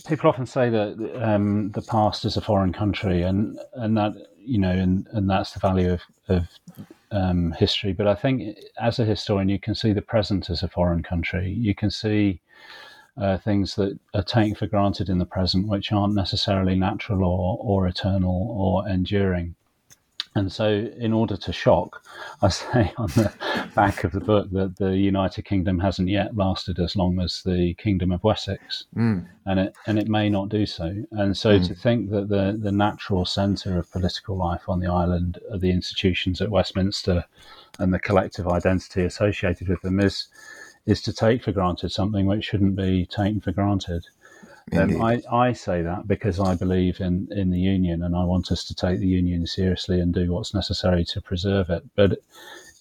people 0.07 0.29
often 0.29 0.45
say 0.45 0.69
that 0.69 1.21
um, 1.21 1.71
the 1.71 1.81
past 1.81 2.25
is 2.25 2.37
a 2.37 2.41
foreign 2.41 2.73
country, 2.73 3.23
and 3.23 3.59
and 3.73 3.97
that 3.97 4.13
you 4.37 4.59
know, 4.59 4.71
and, 4.71 5.07
and 5.11 5.29
that's 5.29 5.51
the 5.51 5.59
value 5.59 5.93
of, 5.93 6.01
of 6.27 6.47
um, 7.11 7.51
history. 7.53 7.93
But 7.93 8.07
I 8.07 8.15
think 8.15 8.57
as 8.79 8.99
a 8.99 9.05
historian, 9.05 9.49
you 9.49 9.59
can 9.59 9.75
see 9.75 9.93
the 9.93 10.01
present 10.01 10.49
as 10.49 10.63
a 10.63 10.67
foreign 10.67 11.03
country. 11.03 11.51
You 11.51 11.75
can 11.75 11.91
see 11.91 12.41
uh, 13.17 13.37
things 13.37 13.75
that 13.75 13.99
are 14.13 14.23
taken 14.23 14.55
for 14.55 14.67
granted 14.67 15.09
in 15.09 15.17
the 15.17 15.25
present, 15.25 15.67
which 15.67 15.91
aren't 15.91 16.15
necessarily 16.15 16.75
natural 16.75 17.23
or, 17.23 17.57
or 17.61 17.87
eternal 17.87 18.47
or 18.51 18.87
enduring. 18.87 19.55
And 20.35 20.51
so, 20.51 20.69
in 20.69 21.11
order 21.11 21.35
to 21.37 21.51
shock, 21.51 22.03
I 22.41 22.49
say 22.49 22.93
on 22.97 23.07
the 23.07 23.33
back 23.75 24.03
of 24.03 24.11
the 24.11 24.19
book 24.19 24.49
that 24.51 24.77
the 24.77 24.95
United 24.95 25.43
Kingdom 25.43 25.79
hasn't 25.79 26.07
yet 26.07 26.35
lasted 26.35 26.79
as 26.79 26.95
long 26.95 27.19
as 27.19 27.41
the 27.43 27.73
Kingdom 27.75 28.11
of 28.11 28.23
Wessex, 28.23 28.85
mm. 28.95 29.25
and 29.45 29.59
it 29.59 29.75
and 29.87 29.97
it 29.97 30.07
may 30.07 30.29
not 30.29 30.49
do 30.49 30.65
so. 30.65 31.03
And 31.11 31.35
so, 31.35 31.57
mm. 31.57 31.67
to 31.67 31.73
think 31.73 32.11
that 32.11 32.29
the 32.29 32.57
the 32.61 32.71
natural 32.71 33.25
centre 33.25 33.79
of 33.79 33.91
political 33.91 34.37
life 34.37 34.69
on 34.69 34.79
the 34.79 34.87
island 34.87 35.39
are 35.51 35.57
the 35.57 35.71
institutions 35.71 36.41
at 36.41 36.51
Westminster, 36.51 37.25
and 37.79 37.91
the 37.91 37.99
collective 37.99 38.47
identity 38.47 39.03
associated 39.03 39.67
with 39.67 39.81
them 39.81 39.99
is 39.99 40.27
is 40.85 41.01
to 41.01 41.13
take 41.13 41.43
for 41.43 41.51
granted 41.51 41.91
something 41.91 42.27
which 42.27 42.45
shouldn't 42.45 42.75
be 42.75 43.05
taken 43.07 43.41
for 43.41 43.51
granted. 43.51 44.05
Um, 44.77 45.01
I, 45.01 45.21
I 45.31 45.53
say 45.53 45.81
that 45.81 46.07
because 46.07 46.39
I 46.39 46.55
believe 46.55 46.99
in, 46.99 47.27
in 47.31 47.49
the 47.49 47.59
union 47.59 48.03
and 48.03 48.15
I 48.15 48.23
want 48.23 48.51
us 48.51 48.63
to 48.65 48.75
take 48.75 48.99
the 48.99 49.07
union 49.07 49.45
seriously 49.47 49.99
and 49.99 50.13
do 50.13 50.31
what's 50.31 50.53
necessary 50.53 51.05
to 51.05 51.21
preserve 51.21 51.69
it. 51.69 51.83
But, 51.95 52.19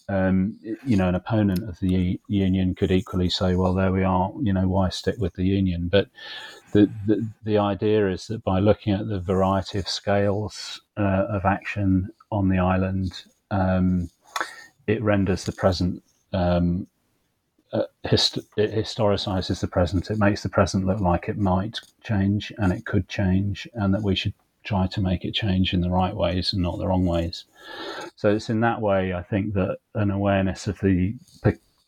um, 0.08 0.58
you 0.84 0.96
know, 0.96 1.08
an 1.08 1.14
opponent 1.14 1.68
of 1.68 1.78
the 1.80 2.20
union 2.28 2.74
could 2.74 2.90
equally 2.90 3.28
say, 3.28 3.54
well, 3.54 3.74
there 3.74 3.92
we 3.92 4.04
are, 4.04 4.32
you 4.40 4.52
know, 4.52 4.68
why 4.68 4.88
stick 4.88 5.16
with 5.18 5.34
the 5.34 5.44
union? 5.44 5.88
But 5.88 6.08
the, 6.72 6.90
the, 7.06 7.28
the 7.44 7.58
idea 7.58 8.10
is 8.10 8.26
that 8.26 8.44
by 8.44 8.60
looking 8.60 8.92
at 8.92 9.08
the 9.08 9.20
variety 9.20 9.78
of 9.78 9.88
scales 9.88 10.80
uh, 10.96 11.26
of 11.28 11.44
action 11.44 12.10
on 12.30 12.48
the 12.48 12.58
island, 12.58 13.22
um, 13.50 14.10
it 14.86 15.02
renders 15.02 15.44
the 15.44 15.52
present 15.52 16.02
um, 16.32 16.86
uh, 17.72 17.84
hist- 18.04 18.38
it 18.56 18.72
historicizes 18.72 19.60
the 19.60 19.68
present. 19.68 20.10
It 20.10 20.18
makes 20.18 20.42
the 20.42 20.48
present 20.48 20.86
look 20.86 21.00
like 21.00 21.28
it 21.28 21.38
might 21.38 21.78
change 22.02 22.52
and 22.58 22.72
it 22.72 22.86
could 22.86 23.08
change, 23.08 23.68
and 23.74 23.92
that 23.94 24.02
we 24.02 24.14
should 24.14 24.34
try 24.64 24.86
to 24.86 25.00
make 25.00 25.24
it 25.24 25.32
change 25.32 25.72
in 25.72 25.80
the 25.80 25.90
right 25.90 26.14
ways 26.14 26.52
and 26.52 26.62
not 26.62 26.78
the 26.78 26.86
wrong 26.86 27.06
ways. 27.06 27.44
So 28.16 28.34
it's 28.34 28.50
in 28.50 28.60
that 28.60 28.80
way, 28.80 29.14
I 29.14 29.22
think, 29.22 29.54
that 29.54 29.78
an 29.94 30.10
awareness 30.10 30.66
of 30.66 30.78
the 30.80 31.14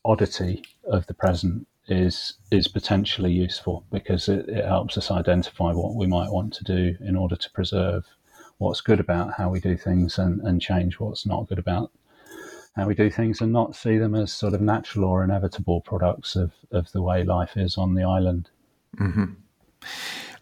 oddity 0.04 0.64
of 0.84 1.06
the 1.06 1.14
present 1.14 1.66
is 1.88 2.34
is 2.50 2.68
potentially 2.68 3.32
useful 3.32 3.84
because 3.90 4.28
it, 4.28 4.48
it 4.48 4.64
helps 4.64 4.96
us 4.96 5.10
identify 5.10 5.72
what 5.72 5.94
we 5.94 6.06
might 6.06 6.30
want 6.30 6.52
to 6.54 6.64
do 6.64 6.96
in 7.00 7.16
order 7.16 7.36
to 7.36 7.50
preserve 7.50 8.06
what's 8.58 8.80
good 8.80 9.00
about 9.00 9.34
how 9.34 9.48
we 9.48 9.60
do 9.60 9.76
things 9.76 10.18
and, 10.18 10.40
and 10.42 10.60
change 10.60 11.00
what's 11.00 11.26
not 11.26 11.48
good 11.48 11.58
about 11.58 11.90
how 12.76 12.86
we 12.86 12.94
do 12.94 13.10
things 13.10 13.40
and 13.40 13.52
not 13.52 13.74
see 13.74 13.98
them 13.98 14.14
as 14.14 14.32
sort 14.32 14.54
of 14.54 14.60
natural 14.60 15.04
or 15.04 15.24
inevitable 15.24 15.80
products 15.80 16.36
of, 16.36 16.52
of 16.70 16.90
the 16.92 17.02
way 17.02 17.24
life 17.24 17.56
is 17.56 17.76
on 17.76 17.94
the 17.94 18.04
island. 18.04 18.50
Mm-hmm. 18.96 19.24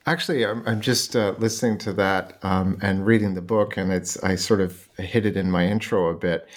Actually, 0.07 0.47
I'm, 0.47 0.67
I'm 0.67 0.81
just 0.81 1.17
uh, 1.17 1.35
listening 1.39 1.79
to 1.79 1.93
that 1.95 2.39
um, 2.43 2.79
and 2.83 3.05
reading 3.05 3.35
the 3.35 3.43
book, 3.43 3.77
and 3.77 3.93
it's 3.93 4.23
I 4.23 4.37
sort 4.37 4.61
of 4.61 4.89
hit 4.97 5.27
it 5.27 5.37
in 5.37 5.51
my 5.51 5.67
intro 5.67 6.09
a 6.09 6.15
bit. 6.15 6.49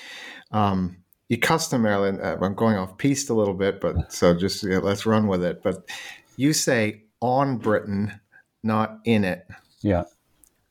Um, 0.52 0.98
you 1.28 1.38
customarily, 1.38 2.20
uh, 2.20 2.38
I'm 2.42 2.56
going 2.56 2.78
off 2.78 2.98
piste 2.98 3.30
a 3.30 3.34
little 3.34 3.54
bit, 3.54 3.82
but 3.82 4.12
so 4.12 4.34
just 4.34 4.64
yeah, 4.64 4.78
let's 4.78 5.06
run 5.06 5.28
with 5.28 5.44
it. 5.44 5.64
But 5.64 5.90
you 6.38 6.54
say 6.54 7.04
on 7.22 7.58
Britain, 7.58 8.20
not 8.64 9.00
in 9.06 9.24
it. 9.24 9.46
Yeah. 9.82 10.04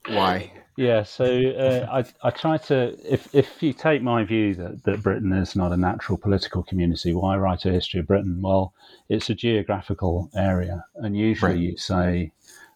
Why? 0.06 0.52
Yeah, 0.80 1.02
so 1.02 1.26
uh, 1.26 1.86
I, 1.92 2.26
I 2.26 2.30
try 2.30 2.56
to, 2.56 2.96
if, 3.04 3.34
if 3.34 3.62
you 3.62 3.74
take 3.74 4.00
my 4.00 4.24
view 4.24 4.54
that, 4.54 4.82
that 4.84 5.02
Britain 5.02 5.30
is 5.30 5.54
not 5.54 5.72
a 5.72 5.76
natural 5.76 6.16
political 6.16 6.62
community, 6.62 7.12
why 7.12 7.36
write 7.36 7.66
a 7.66 7.70
history 7.70 8.00
of 8.00 8.06
Britain? 8.06 8.40
Well, 8.40 8.72
it's 9.10 9.28
a 9.28 9.34
geographical 9.34 10.30
area, 10.34 10.82
and 10.94 11.14
usually 11.14 11.52
right. 11.52 11.60
you 11.60 11.76
say 11.76 12.32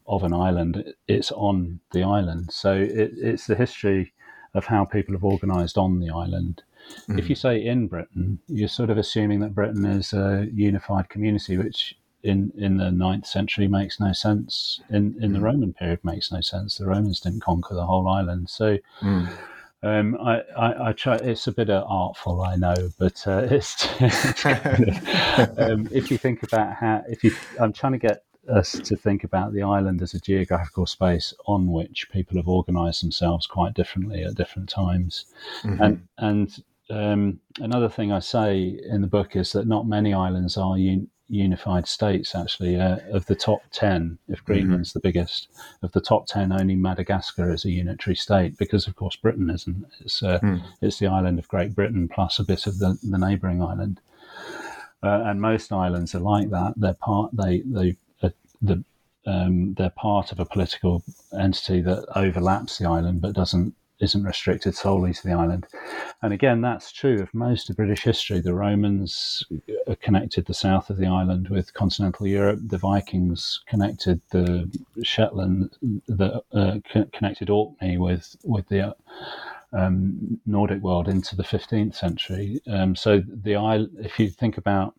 of 0.07 0.23
an 0.23 0.35
island, 0.35 0.93
it's 1.09 1.33
on 1.33 1.81
the 1.93 2.03
island. 2.03 2.53
So 2.53 2.75
it, 2.75 3.13
it's 3.17 3.47
the 3.47 3.57
history 3.57 4.13
of 4.53 4.67
how 4.67 4.85
people 4.85 5.15
have 5.15 5.25
organised 5.25 5.79
on 5.79 5.99
the 5.99 6.11
island. 6.11 6.63
Mm. 7.09 7.19
If 7.19 7.31
you 7.31 7.35
say 7.35 7.65
in 7.65 7.87
Britain, 7.87 8.39
you're 8.49 8.69
sort 8.69 8.91
of 8.91 8.99
assuming 8.99 9.41
that 9.41 9.55
Britain 9.55 9.87
is 9.87 10.13
a 10.13 10.47
unified 10.53 11.09
community, 11.09 11.57
which 11.57 11.97
in 12.25 12.53
in 12.57 12.79
the 12.79 12.91
ninth 12.91 13.27
century 13.27 13.69
makes 13.69 14.01
no 14.01 14.13
sense. 14.13 14.81
In 14.91 15.17
in 15.23 15.33
the 15.33 15.39
mm. 15.39 15.45
Roman 15.45 15.73
period 15.73 16.01
makes 16.03 16.33
no 16.33 16.41
sense. 16.41 16.79
The 16.79 16.87
Romans 16.87 17.21
didn't 17.21 17.41
conquer 17.41 17.75
the 17.75 17.87
whole 17.87 18.09
island, 18.09 18.51
so. 18.51 18.79
Mm. 19.01 19.29
Um, 19.83 20.17
I, 20.19 20.41
I, 20.57 20.89
I, 20.89 20.93
try. 20.93 21.17
It's 21.17 21.47
a 21.47 21.53
bit 21.53 21.69
artful, 21.69 22.41
I 22.41 22.57
know, 22.57 22.75
but 22.99 23.23
uh, 23.27 23.47
it's, 23.51 23.85
um, 25.59 25.91
if 25.93 26.11
you 26.11 26.17
think 26.17 26.43
about 26.43 26.73
how, 26.73 27.03
if 27.07 27.23
you, 27.23 27.33
I'm 27.61 27.75
trying 27.75 27.93
to 27.93 27.99
get 27.99 28.25
us 28.49 28.73
to 28.73 28.97
think 28.97 29.25
about 29.25 29.53
the 29.53 29.63
island 29.63 30.01
as 30.01 30.15
a 30.15 30.21
geographical 30.21 30.87
space 30.87 31.35
on 31.47 31.71
which 31.71 32.09
people 32.11 32.39
have 32.39 32.49
organised 32.49 33.03
themselves 33.03 33.47
quite 33.47 33.75
differently 33.75 34.25
at 34.25 34.35
different 34.35 34.71
times. 34.71 35.27
Mm-hmm. 35.63 35.83
And 35.83 36.09
and 36.17 36.65
um, 36.91 37.41
another 37.61 37.89
thing 37.89 38.13
I 38.13 38.21
say 38.21 38.81
in 38.89 39.01
the 39.01 39.07
book 39.07 39.37
is 39.37 39.53
that 39.53 39.67
not 39.67 39.87
many 39.87 40.13
islands 40.13 40.57
are 40.57 40.75
un- 40.75 41.09
unified 41.29 41.87
states. 41.87 42.35
Actually, 42.35 42.79
uh, 42.79 42.99
of 43.13 43.27
the 43.27 43.35
top 43.35 43.63
ten, 43.73 44.19
if 44.29 44.39
mm-hmm. 44.39 44.53
Greenland's 44.53 44.91
mm-hmm. 44.91 44.99
the 44.99 45.03
biggest, 45.03 45.49
of 45.83 45.93
the 45.93 46.01
top 46.01 46.27
ten, 46.27 46.53
only 46.53 46.75
Madagascar 46.75 47.53
is 47.53 47.65
a 47.65 47.71
unitary 47.71 48.17
state 48.17 48.57
because, 48.59 48.87
of 48.87 48.97
course, 48.97 49.17
Britain 49.17 49.51
isn't. 49.51 49.85
It's 50.01 50.23
uh, 50.23 50.39
mm. 50.41 50.63
it's 50.81 50.99
the 50.99 51.07
island 51.07 51.39
of 51.39 51.49
Great 51.49 51.75
Britain 51.75 52.09
plus 52.09 52.39
a 52.39 52.45
bit 52.45 52.67
of 52.67 52.79
the, 52.79 52.99
the 53.03 53.19
neighbouring 53.19 53.63
island. 53.63 54.01
Uh, 55.03 55.23
and 55.27 55.41
most 55.41 55.73
islands 55.73 56.15
are 56.15 56.21
like 56.21 56.51
that. 56.51 56.75
They're 56.77 56.95
part. 56.95 57.31
They 57.35 57.61
they 57.61 57.97
uh, 58.23 58.31
the 58.63 58.83
um, 59.27 59.75
they're 59.75 59.91
part 59.91 60.33
of 60.33 60.41
a 60.41 60.45
political 60.45 61.03
entity 61.39 61.81
that 61.83 62.07
overlaps 62.15 62.79
the 62.79 62.87
island 62.87 63.21
but 63.23 63.33
doesn't 63.33 63.75
isn't 64.05 64.23
restricted 64.23 64.75
solely 64.75 65.13
to 65.13 65.27
the 65.27 65.33
island. 65.33 65.67
And 66.23 66.33
again, 66.33 66.61
that's 66.61 66.93
true 66.93 67.21
of 67.21 67.35
most 67.35 67.69
of 67.69 67.77
British 67.77 68.03
history. 68.03 68.41
The 68.41 68.55
Romans 68.55 69.43
connected 70.01 70.47
the 70.47 70.55
south 70.55 70.91
of 70.91 70.97
the 70.97 71.07
island 71.07 71.49
with 71.49 71.75
continental 71.75 72.27
Europe. 72.27 72.61
The 72.65 72.79
Vikings 72.79 73.63
connected 73.67 74.21
the 74.31 74.71
Shetland, 75.03 75.77
the 76.07 76.43
uh, 76.53 76.79
connected 77.13 77.51
Orkney 77.51 77.99
with 77.99 78.37
with 78.45 78.69
the 78.69 78.95
um, 79.73 80.41
Nordic 80.47 80.83
world 80.83 81.09
into 81.09 81.35
the 81.35 81.43
15th 81.43 81.95
century. 81.95 82.61
Um, 82.69 82.95
so 82.95 83.23
the 83.27 83.57
island, 83.57 83.97
if 84.01 84.19
you 84.21 84.31
think 84.31 84.57
about 84.57 84.95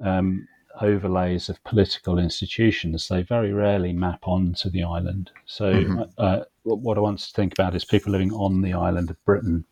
um, 0.00 0.46
overlays 0.80 1.48
of 1.48 1.62
political 1.64 2.18
institutions, 2.18 3.08
they 3.08 3.22
very 3.22 3.52
rarely 3.52 3.92
map 3.92 4.26
onto 4.26 4.68
the 4.70 4.82
island. 4.82 5.30
So 5.46 5.72
mm-hmm. 5.72 6.02
uh, 6.18 6.40
what 6.64 6.98
I 6.98 7.00
want 7.00 7.18
to 7.20 7.32
think 7.32 7.52
about 7.52 7.74
is 7.76 7.84
people 7.84 8.12
living 8.12 8.32
on 8.32 8.62
the 8.62 8.72
island 8.72 9.10
of 9.10 9.22
Britain 9.24 9.64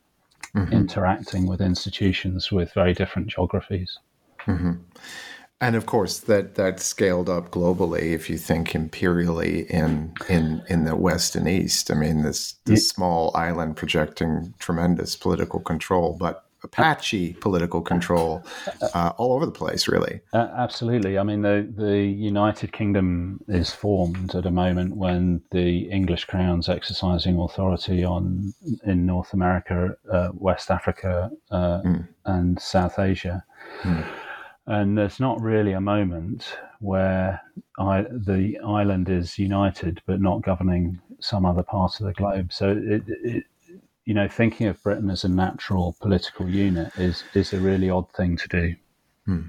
mm-hmm. 0.55 0.73
interacting 0.73 1.47
with 1.47 1.61
institutions 1.61 2.53
with 2.53 2.73
very 2.75 2.95
different 2.95 3.29
geographies. 3.29 3.99
Mm-hmm. 4.47 4.73
And 5.61 5.77
of 5.77 5.87
course, 5.87 6.19
that 6.21 6.57
that 6.57 6.81
scaled 6.81 7.29
up 7.29 7.51
globally. 7.51 8.13
If 8.13 8.29
you 8.29 8.37
think 8.37 8.75
imperially 8.75 9.71
in 9.71 10.13
in 10.29 10.63
in 10.69 10.85
the 10.85 10.97
west 10.97 11.37
and 11.37 11.49
east, 11.49 11.91
I 11.91 11.95
mean, 11.95 12.23
this 12.23 12.55
this 12.65 12.89
small 12.89 13.31
island 13.37 13.77
projecting 13.77 14.55
tremendous 14.59 15.15
political 15.15 15.61
control, 15.61 16.17
but 16.19 16.45
Apache 16.65 17.35
political 17.35 17.81
control 17.81 18.45
uh, 18.95 19.13
all 19.17 19.33
over 19.35 19.47
the 19.47 19.53
place, 19.53 19.89
really. 19.89 20.21
Uh, 20.33 20.49
absolutely. 20.57 21.19
I 21.19 21.23
mean, 21.23 21.43
the, 21.43 21.69
the 21.77 21.99
United 22.01 22.73
Kingdom 22.73 23.41
is 23.49 23.71
formed 23.71 24.35
at 24.35 24.47
a 24.47 24.51
moment 24.51 24.97
when 24.97 25.43
the 25.51 25.91
English 25.91 26.27
crown's 26.27 26.69
exercising 26.69 27.39
authority 27.39 28.05
on 28.05 28.53
in 28.85 29.07
North 29.07 29.33
America, 29.33 29.97
uh, 30.11 30.29
West 30.33 30.71
Africa, 30.71 31.31
mm. 31.51 32.09
and 32.25 32.61
South 32.61 32.99
Asia. 32.99 33.45
Mm. 33.83 34.07
And 34.67 34.97
there's 34.97 35.19
not 35.19 35.41
really 35.41 35.73
a 35.73 35.81
moment 35.81 36.57
where 36.79 37.41
I, 37.79 38.03
the 38.03 38.59
island 38.65 39.09
is 39.09 39.39
united 39.39 40.01
but 40.07 40.21
not 40.21 40.43
governing 40.43 41.01
some 41.21 41.45
other 41.45 41.63
part 41.63 42.01
of 42.01 42.07
the 42.07 42.13
globe. 42.13 42.53
So 42.53 42.71
it, 42.71 43.03
it, 43.07 43.45
you 44.05 44.15
know, 44.15 44.29
thinking 44.29 44.67
of 44.67 44.83
Britain 44.83 45.11
as 45.11 45.25
a 45.25 45.29
natural 45.29 45.97
political 46.01 46.49
unit 46.49 46.93
is 46.97 47.25
is 47.35 47.53
a 47.53 47.61
really 47.61 47.89
odd 47.89 48.11
thing 48.13 48.37
to 48.37 48.49
do. 48.49 48.75
Hmm. 49.27 49.43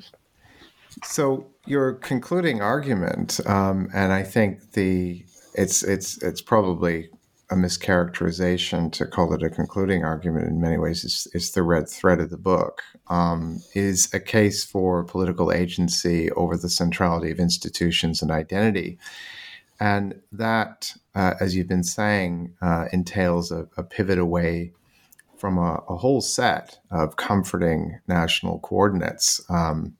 So 1.04 1.48
your 1.66 1.94
concluding 1.94 2.62
argument, 2.62 3.40
um, 3.48 3.90
and 3.94 4.14
I 4.14 4.24
think 4.24 4.74
the 4.74 5.26
it's 5.56 5.84
it's 5.84 6.22
it's 6.22 6.42
probably 6.42 7.10
a 7.50 7.56
mischaracterization 7.56 8.92
to 8.92 9.06
call 9.06 9.34
it 9.34 9.44
a 9.44 9.50
concluding 9.50 10.04
argument 10.04 10.48
in 10.48 10.62
many 10.62 10.78
ways. 10.78 11.04
It's, 11.04 11.28
it's 11.34 11.52
the 11.52 11.62
red 11.62 11.90
thread 11.90 12.20
of 12.20 12.30
the 12.30 12.38
book. 12.38 12.82
Um, 13.08 13.60
is 13.76 14.12
a 14.14 14.20
case 14.20 14.64
for 14.64 15.04
political 15.04 15.52
agency 15.52 16.32
over 16.32 16.56
the 16.56 16.70
centrality 16.70 17.32
of 17.32 17.40
institutions 17.40 18.22
and 18.22 18.32
identity. 18.32 18.98
And 19.84 20.22
that, 20.32 20.96
uh, 21.14 21.34
as 21.42 21.58
you've 21.58 21.68
been 21.68 21.84
saying, 21.84 22.54
uh, 22.62 22.86
entails 22.94 23.52
a, 23.52 23.68
a, 23.76 23.84
pivot 23.84 24.18
away 24.18 24.72
from 25.36 25.58
a, 25.58 25.84
a, 25.90 25.98
whole 25.98 26.22
set 26.22 26.80
of 26.90 27.18
comforting 27.18 28.00
national 28.08 28.60
coordinates. 28.60 29.42
Um, 29.50 29.98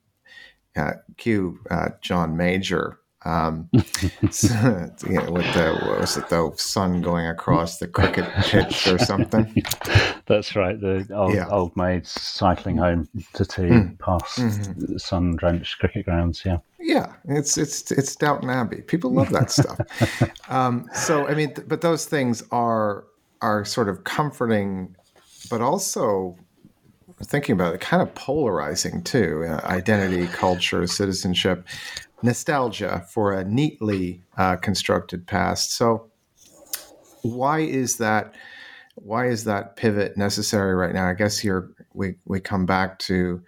uh, 0.78 0.94
cue 1.18 1.60
uh, 1.70 1.90
John 2.02 2.38
Major 2.38 3.02
um, 3.26 3.70
so, 4.32 4.92
you 5.08 5.14
know, 5.14 5.32
with 5.32 5.46
the 5.54 5.80
what 5.86 6.02
was 6.02 6.18
it 6.18 6.28
the 6.30 6.52
sun 6.58 7.02
going 7.02 7.28
across 7.28 7.78
the 7.78 7.88
cricket 7.88 8.26
pitch 8.44 8.88
or 8.88 8.98
something? 8.98 9.64
That's 10.26 10.56
right. 10.56 10.80
The 10.80 11.08
old, 11.14 11.34
yeah. 11.34 11.48
old 11.50 11.76
maids 11.78 12.10
cycling 12.10 12.78
home 12.78 13.08
to 13.34 13.46
tea 13.46 13.64
mm. 13.64 14.00
past 14.00 14.40
mm-hmm. 14.40 14.98
sun-drenched 14.98 15.80
cricket 15.80 16.06
grounds. 16.06 16.44
Yeah. 16.46 16.58
Yeah, 16.84 17.14
it's 17.26 17.58
it's 17.58 17.92
it's 17.92 18.14
Downton 18.16 18.50
Abbey. 18.50 18.82
People 18.82 19.14
love 19.14 19.30
that 19.30 19.50
stuff. 19.50 19.80
um, 20.50 20.90
so 20.94 21.26
I 21.28 21.34
mean, 21.34 21.54
th- 21.54 21.68
but 21.68 21.80
those 21.80 22.06
things 22.06 22.44
are 22.52 23.06
are 23.42 23.64
sort 23.64 23.88
of 23.88 24.04
comforting, 24.04 24.94
but 25.50 25.62
also 25.62 26.38
thinking 27.24 27.54
about 27.54 27.74
it, 27.74 27.80
kind 27.80 28.04
of 28.04 28.14
polarizing 28.16 29.02
too. 29.02 29.46
Uh, 29.48 29.62
identity, 29.66 30.28
culture, 30.28 30.86
citizenship 30.86 31.66
nostalgia 32.22 33.06
for 33.10 33.34
a 33.34 33.46
neatly 33.46 34.22
uh, 34.38 34.58
constructed 34.58 35.26
past. 35.26 35.74
So, 35.74 36.10
why 37.22 37.60
is 37.60 37.98
that? 37.98 38.36
Why 38.96 39.28
is 39.28 39.46
that 39.46 39.78
pivot 39.78 40.18
necessary 40.18 40.76
right 40.76 40.94
now? 40.94 41.08
I 41.08 41.14
guess 41.14 41.40
here 41.40 41.72
we 41.94 42.16
we 42.26 42.42
come 42.42 42.66
back 42.66 43.00
to 43.00 43.42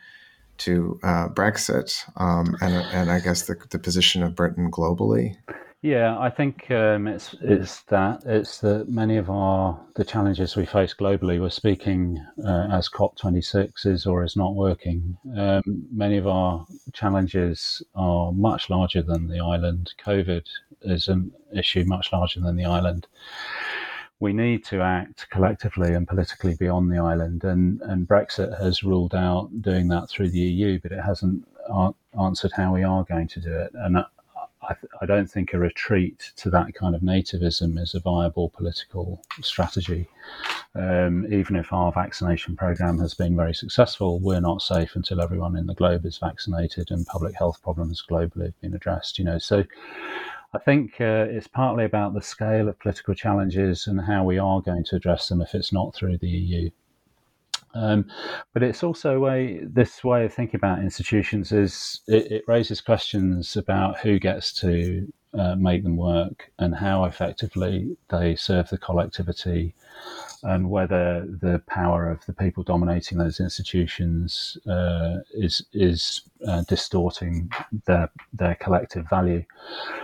to 0.59 0.99
uh, 1.03 1.29
Brexit 1.29 2.03
um, 2.17 2.55
and 2.61 2.73
and 2.73 3.11
I 3.11 3.19
guess 3.19 3.43
the 3.43 3.55
the 3.69 3.79
position 3.79 4.23
of 4.23 4.35
Britain 4.35 4.71
globally. 4.71 5.37
Yeah, 5.85 6.17
I 6.17 6.31
think 6.31 6.71
um, 6.71 7.07
it's 7.07 7.35
it's 7.41 7.83
that 7.83 8.23
it's 8.25 8.59
that 8.61 8.89
many 8.89 9.17
of 9.17 9.29
our 9.29 9.79
the 9.95 10.03
challenges 10.03 10.55
we 10.55 10.65
face 10.65 10.95
globally. 10.95 11.39
We're 11.39 11.51
speaking 11.51 12.25
uh, 12.43 12.69
as 12.71 12.89
COP 12.89 13.15
twenty 13.17 13.41
six 13.41 13.85
is 13.85 14.07
or 14.07 14.23
is 14.23 14.35
not 14.35 14.55
working. 14.55 15.15
Um, 15.37 15.61
many 15.91 16.17
of 16.17 16.25
our 16.25 16.65
challenges 16.93 17.83
are 17.93 18.31
much 18.31 18.71
larger 18.71 19.03
than 19.03 19.27
the 19.27 19.39
island. 19.39 19.93
COVID 20.03 20.47
is 20.81 21.07
an 21.07 21.31
issue 21.55 21.83
much 21.85 22.11
larger 22.11 22.39
than 22.39 22.55
the 22.55 22.65
island. 22.65 23.05
We 24.19 24.33
need 24.33 24.63
to 24.65 24.81
act 24.81 25.29
collectively 25.29 25.93
and 25.93 26.07
politically 26.07 26.55
beyond 26.55 26.91
the 26.91 26.99
island, 26.99 27.43
and 27.43 27.81
and 27.81 28.07
Brexit 28.07 28.59
has 28.61 28.83
ruled 28.83 29.13
out 29.13 29.61
doing 29.61 29.89
that 29.89 30.09
through 30.09 30.29
the 30.29 30.39
EU, 30.39 30.79
but 30.79 30.91
it 30.91 31.01
hasn't 31.01 31.45
answered 32.19 32.51
how 32.55 32.73
we 32.73 32.83
are 32.83 33.03
going 33.03 33.27
to 33.27 33.39
do 33.39 33.53
it. 33.53 33.71
And 33.73 33.97
I, 34.67 34.73
th- 34.73 34.91
I, 35.01 35.05
don't 35.05 35.29
think 35.29 35.53
a 35.53 35.59
retreat 35.59 36.31
to 36.37 36.49
that 36.51 36.73
kind 36.73 36.95
of 36.95 37.01
nativism 37.01 37.79
is 37.79 37.93
a 37.93 37.99
viable 37.99 38.49
political 38.49 39.21
strategy. 39.41 40.07
Um, 40.73 41.31
even 41.31 41.55
if 41.55 41.71
our 41.71 41.91
vaccination 41.91 42.55
program 42.55 42.99
has 42.99 43.13
been 43.13 43.35
very 43.35 43.53
successful, 43.53 44.19
we're 44.19 44.41
not 44.41 44.61
safe 44.61 44.95
until 44.95 45.21
everyone 45.21 45.55
in 45.55 45.67
the 45.67 45.75
globe 45.75 46.05
is 46.05 46.17
vaccinated 46.17 46.89
and 46.91 47.05
public 47.05 47.35
health 47.35 47.61
problems 47.61 48.03
globally 48.09 48.45
have 48.45 48.61
been 48.61 48.73
addressed. 48.73 49.19
You 49.19 49.25
know, 49.25 49.37
so 49.37 49.63
I 50.55 50.59
think 50.59 51.01
uh, 51.01 51.27
it's 51.29 51.47
partly 51.47 51.83
about 51.83 52.13
the 52.13 52.21
scale 52.21 52.69
of 52.69 52.79
political 52.79 53.13
challenges 53.13 53.87
and 53.87 53.99
how 53.99 54.23
we 54.23 54.37
are 54.37 54.61
going 54.61 54.85
to 54.85 54.95
address 54.95 55.27
them 55.27 55.41
if 55.41 55.53
it's 55.53 55.73
not 55.73 55.93
through 55.93 56.17
the 56.19 56.29
EU. 56.29 56.69
Um, 57.73 58.05
but 58.53 58.63
it's 58.63 58.83
also 58.83 59.27
a 59.27 59.59
this 59.63 60.01
way 60.01 60.23
of 60.23 60.33
thinking 60.33 60.57
about 60.57 60.79
institutions 60.79 61.51
is 61.51 61.99
it, 62.07 62.31
it 62.31 62.43
raises 62.47 62.79
questions 62.79 63.57
about 63.57 63.99
who 63.99 64.17
gets 64.17 64.53
to 64.61 65.11
uh, 65.37 65.55
make 65.55 65.83
them 65.83 65.97
work 65.97 66.51
and 66.57 66.73
how 66.73 67.03
effectively 67.03 67.97
they 68.09 68.37
serve 68.37 68.69
the 68.69 68.77
collectivity 68.77 69.75
and 70.43 70.69
whether 70.69 71.25
the 71.25 71.61
power 71.67 72.09
of 72.09 72.25
the 72.25 72.33
people 72.33 72.63
dominating 72.63 73.17
those 73.17 73.39
institutions 73.39 74.57
uh, 74.67 75.17
is 75.33 75.65
is 75.73 76.21
uh, 76.47 76.61
distorting 76.67 77.51
their 77.85 78.09
their 78.33 78.55
collective 78.55 79.09
value. 79.09 79.43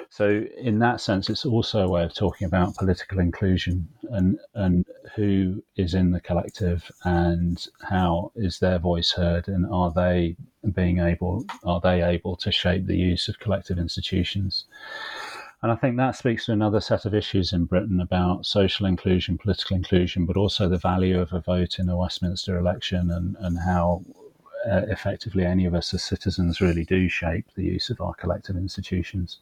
So, 0.09 0.45
in 0.57 0.79
that 0.79 0.99
sense, 0.99 1.29
it's 1.29 1.45
also 1.45 1.81
a 1.81 1.89
way 1.89 2.03
of 2.03 2.13
talking 2.13 2.45
about 2.45 2.75
political 2.75 3.19
inclusion 3.19 3.87
and 4.09 4.39
and 4.55 4.85
who 5.15 5.63
is 5.75 5.93
in 5.93 6.11
the 6.11 6.19
collective 6.19 6.91
and 7.03 7.67
how 7.81 8.31
is 8.35 8.59
their 8.59 8.79
voice 8.79 9.11
heard 9.11 9.47
and 9.47 9.65
are 9.71 9.91
they 9.91 10.35
being 10.73 10.99
able 10.99 11.45
are 11.63 11.81
they 11.81 12.03
able 12.03 12.35
to 12.35 12.51
shape 12.51 12.85
the 12.85 12.97
use 12.97 13.27
of 13.27 13.39
collective 13.39 13.77
institutions. 13.77 14.65
And 15.63 15.71
I 15.71 15.75
think 15.75 15.97
that 15.97 16.15
speaks 16.15 16.45
to 16.45 16.53
another 16.53 16.81
set 16.81 17.05
of 17.05 17.13
issues 17.13 17.53
in 17.53 17.65
Britain 17.65 18.01
about 18.01 18.47
social 18.47 18.87
inclusion, 18.87 19.37
political 19.37 19.77
inclusion, 19.77 20.25
but 20.25 20.35
also 20.35 20.67
the 20.67 20.77
value 20.77 21.19
of 21.19 21.33
a 21.33 21.39
vote 21.39 21.77
in 21.77 21.87
a 21.87 21.95
Westminster 21.95 22.57
election 22.57 23.11
and, 23.11 23.35
and 23.39 23.59
how 23.59 24.03
uh, 24.67 24.81
effectively 24.87 25.45
any 25.45 25.65
of 25.65 25.75
us 25.75 25.93
as 25.93 26.03
citizens 26.03 26.61
really 26.61 26.83
do 26.83 27.07
shape 27.07 27.45
the 27.55 27.63
use 27.63 27.91
of 27.91 28.01
our 28.01 28.15
collective 28.15 28.55
institutions. 28.55 29.37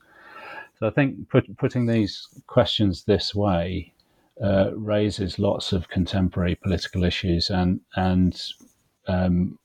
So 0.77 0.88
I 0.88 0.91
think 0.91 1.29
put, 1.29 1.58
putting 1.58 1.86
these 1.86 2.27
questions 2.47 3.03
this 3.03 3.34
way 3.34 3.93
uh, 4.41 4.71
raises 4.75 5.39
lots 5.39 5.73
of 5.73 5.89
contemporary 5.89 6.55
political 6.55 7.03
issues 7.03 7.49
and 7.49 7.82
and 7.95 8.41
um, 9.08 9.60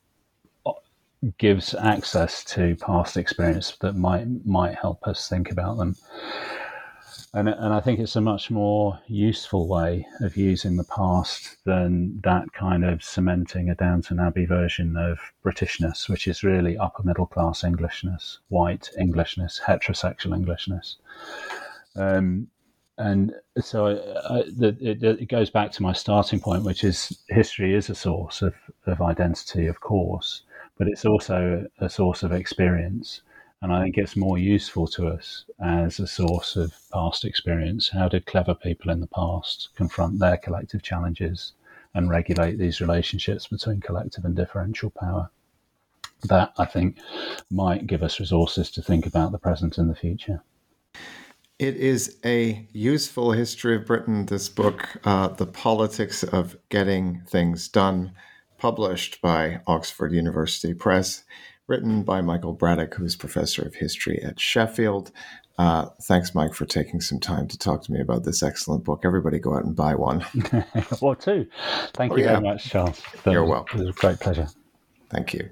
gives 1.38 1.74
access 1.74 2.44
to 2.44 2.76
past 2.76 3.16
experience 3.16 3.76
that 3.80 3.96
might 3.96 4.26
might 4.44 4.74
help 4.74 5.06
us 5.06 5.28
think 5.28 5.50
about 5.50 5.76
them. 5.76 5.96
And, 7.34 7.48
and 7.48 7.74
I 7.74 7.80
think 7.80 7.98
it's 7.98 8.14
a 8.14 8.20
much 8.20 8.48
more 8.48 9.00
useful 9.08 9.66
way 9.66 10.06
of 10.20 10.36
using 10.36 10.76
the 10.76 10.84
past 10.84 11.56
than 11.64 12.20
that 12.22 12.52
kind 12.52 12.84
of 12.84 13.02
cementing 13.02 13.68
a 13.68 13.74
Downton 13.74 14.20
Abbey 14.20 14.46
version 14.46 14.96
of 14.96 15.18
Britishness, 15.44 16.08
which 16.08 16.28
is 16.28 16.44
really 16.44 16.78
upper 16.78 17.02
middle 17.02 17.26
class 17.26 17.64
Englishness, 17.64 18.38
white 18.50 18.88
Englishness, 19.00 19.60
heterosexual 19.66 20.32
Englishness. 20.32 20.96
Um, 21.96 22.46
and 22.98 23.34
so 23.60 23.86
I, 23.86 24.34
I, 24.34 24.42
the, 24.56 24.76
it, 24.80 25.02
it, 25.02 25.28
goes 25.28 25.50
back 25.50 25.72
to 25.72 25.82
my 25.82 25.92
starting 25.92 26.38
point, 26.38 26.62
which 26.62 26.84
is 26.84 27.18
history 27.28 27.74
is 27.74 27.90
a 27.90 27.96
source 27.96 28.42
of, 28.42 28.54
of 28.86 29.02
identity, 29.02 29.66
of 29.66 29.80
course, 29.80 30.42
but 30.76 30.88
it's 30.88 31.04
also 31.04 31.66
a 31.78 31.88
source 31.88 32.22
of 32.22 32.32
experience. 32.32 33.22
And 33.62 33.72
I 33.72 33.82
think 33.82 33.96
it's 33.96 34.16
more 34.16 34.36
useful 34.36 34.86
to 34.88 35.08
us 35.08 35.44
as 35.58 35.98
a 35.98 36.06
source 36.06 36.56
of 36.56 36.74
past 36.92 37.24
experience. 37.24 37.88
How 37.88 38.08
did 38.08 38.26
clever 38.26 38.54
people 38.54 38.90
in 38.90 39.00
the 39.00 39.06
past 39.06 39.70
confront 39.74 40.18
their 40.18 40.36
collective 40.36 40.82
challenges 40.82 41.52
and 41.94 42.10
regulate 42.10 42.58
these 42.58 42.80
relationships 42.80 43.46
between 43.46 43.80
collective 43.80 44.24
and 44.24 44.36
differential 44.36 44.90
power? 44.90 45.30
That, 46.24 46.52
I 46.58 46.64
think, 46.64 46.98
might 47.50 47.86
give 47.86 48.02
us 48.02 48.20
resources 48.20 48.70
to 48.72 48.82
think 48.82 49.06
about 49.06 49.32
the 49.32 49.38
present 49.38 49.78
and 49.78 49.88
the 49.88 49.94
future. 49.94 50.42
It 51.58 51.76
is 51.76 52.18
a 52.24 52.66
useful 52.72 53.32
history 53.32 53.76
of 53.76 53.86
Britain, 53.86 54.26
this 54.26 54.48
book, 54.48 54.96
uh, 55.04 55.28
The 55.28 55.46
Politics 55.46 56.24
of 56.24 56.56
Getting 56.68 57.22
Things 57.28 57.68
Done, 57.68 58.12
published 58.64 59.20
by 59.20 59.60
Oxford 59.66 60.10
University 60.10 60.72
Press, 60.72 61.24
written 61.66 62.02
by 62.02 62.22
Michael 62.22 62.56
Braddick, 62.56 62.94
who's 62.94 63.14
professor 63.14 63.60
of 63.60 63.74
history 63.74 64.18
at 64.22 64.40
Sheffield. 64.40 65.12
Uh, 65.58 65.90
thanks, 66.04 66.34
Mike, 66.34 66.54
for 66.54 66.64
taking 66.64 67.02
some 67.02 67.20
time 67.20 67.46
to 67.48 67.58
talk 67.58 67.82
to 67.82 67.92
me 67.92 68.00
about 68.00 68.24
this 68.24 68.42
excellent 68.42 68.82
book. 68.82 69.02
Everybody 69.04 69.38
go 69.38 69.54
out 69.54 69.66
and 69.66 69.76
buy 69.76 69.94
one. 69.94 70.24
or 71.02 71.14
two. 71.14 71.46
Thank 71.92 72.12
oh, 72.12 72.16
you 72.16 72.24
yeah. 72.24 72.30
very 72.30 72.42
much, 72.42 72.64
Charles. 72.70 73.02
You're 73.26 73.44
welcome. 73.44 73.80
It 73.80 73.84
was 73.84 73.96
a 73.96 74.00
great 74.00 74.18
pleasure. 74.18 74.48
Thank 75.10 75.34
you. 75.34 75.50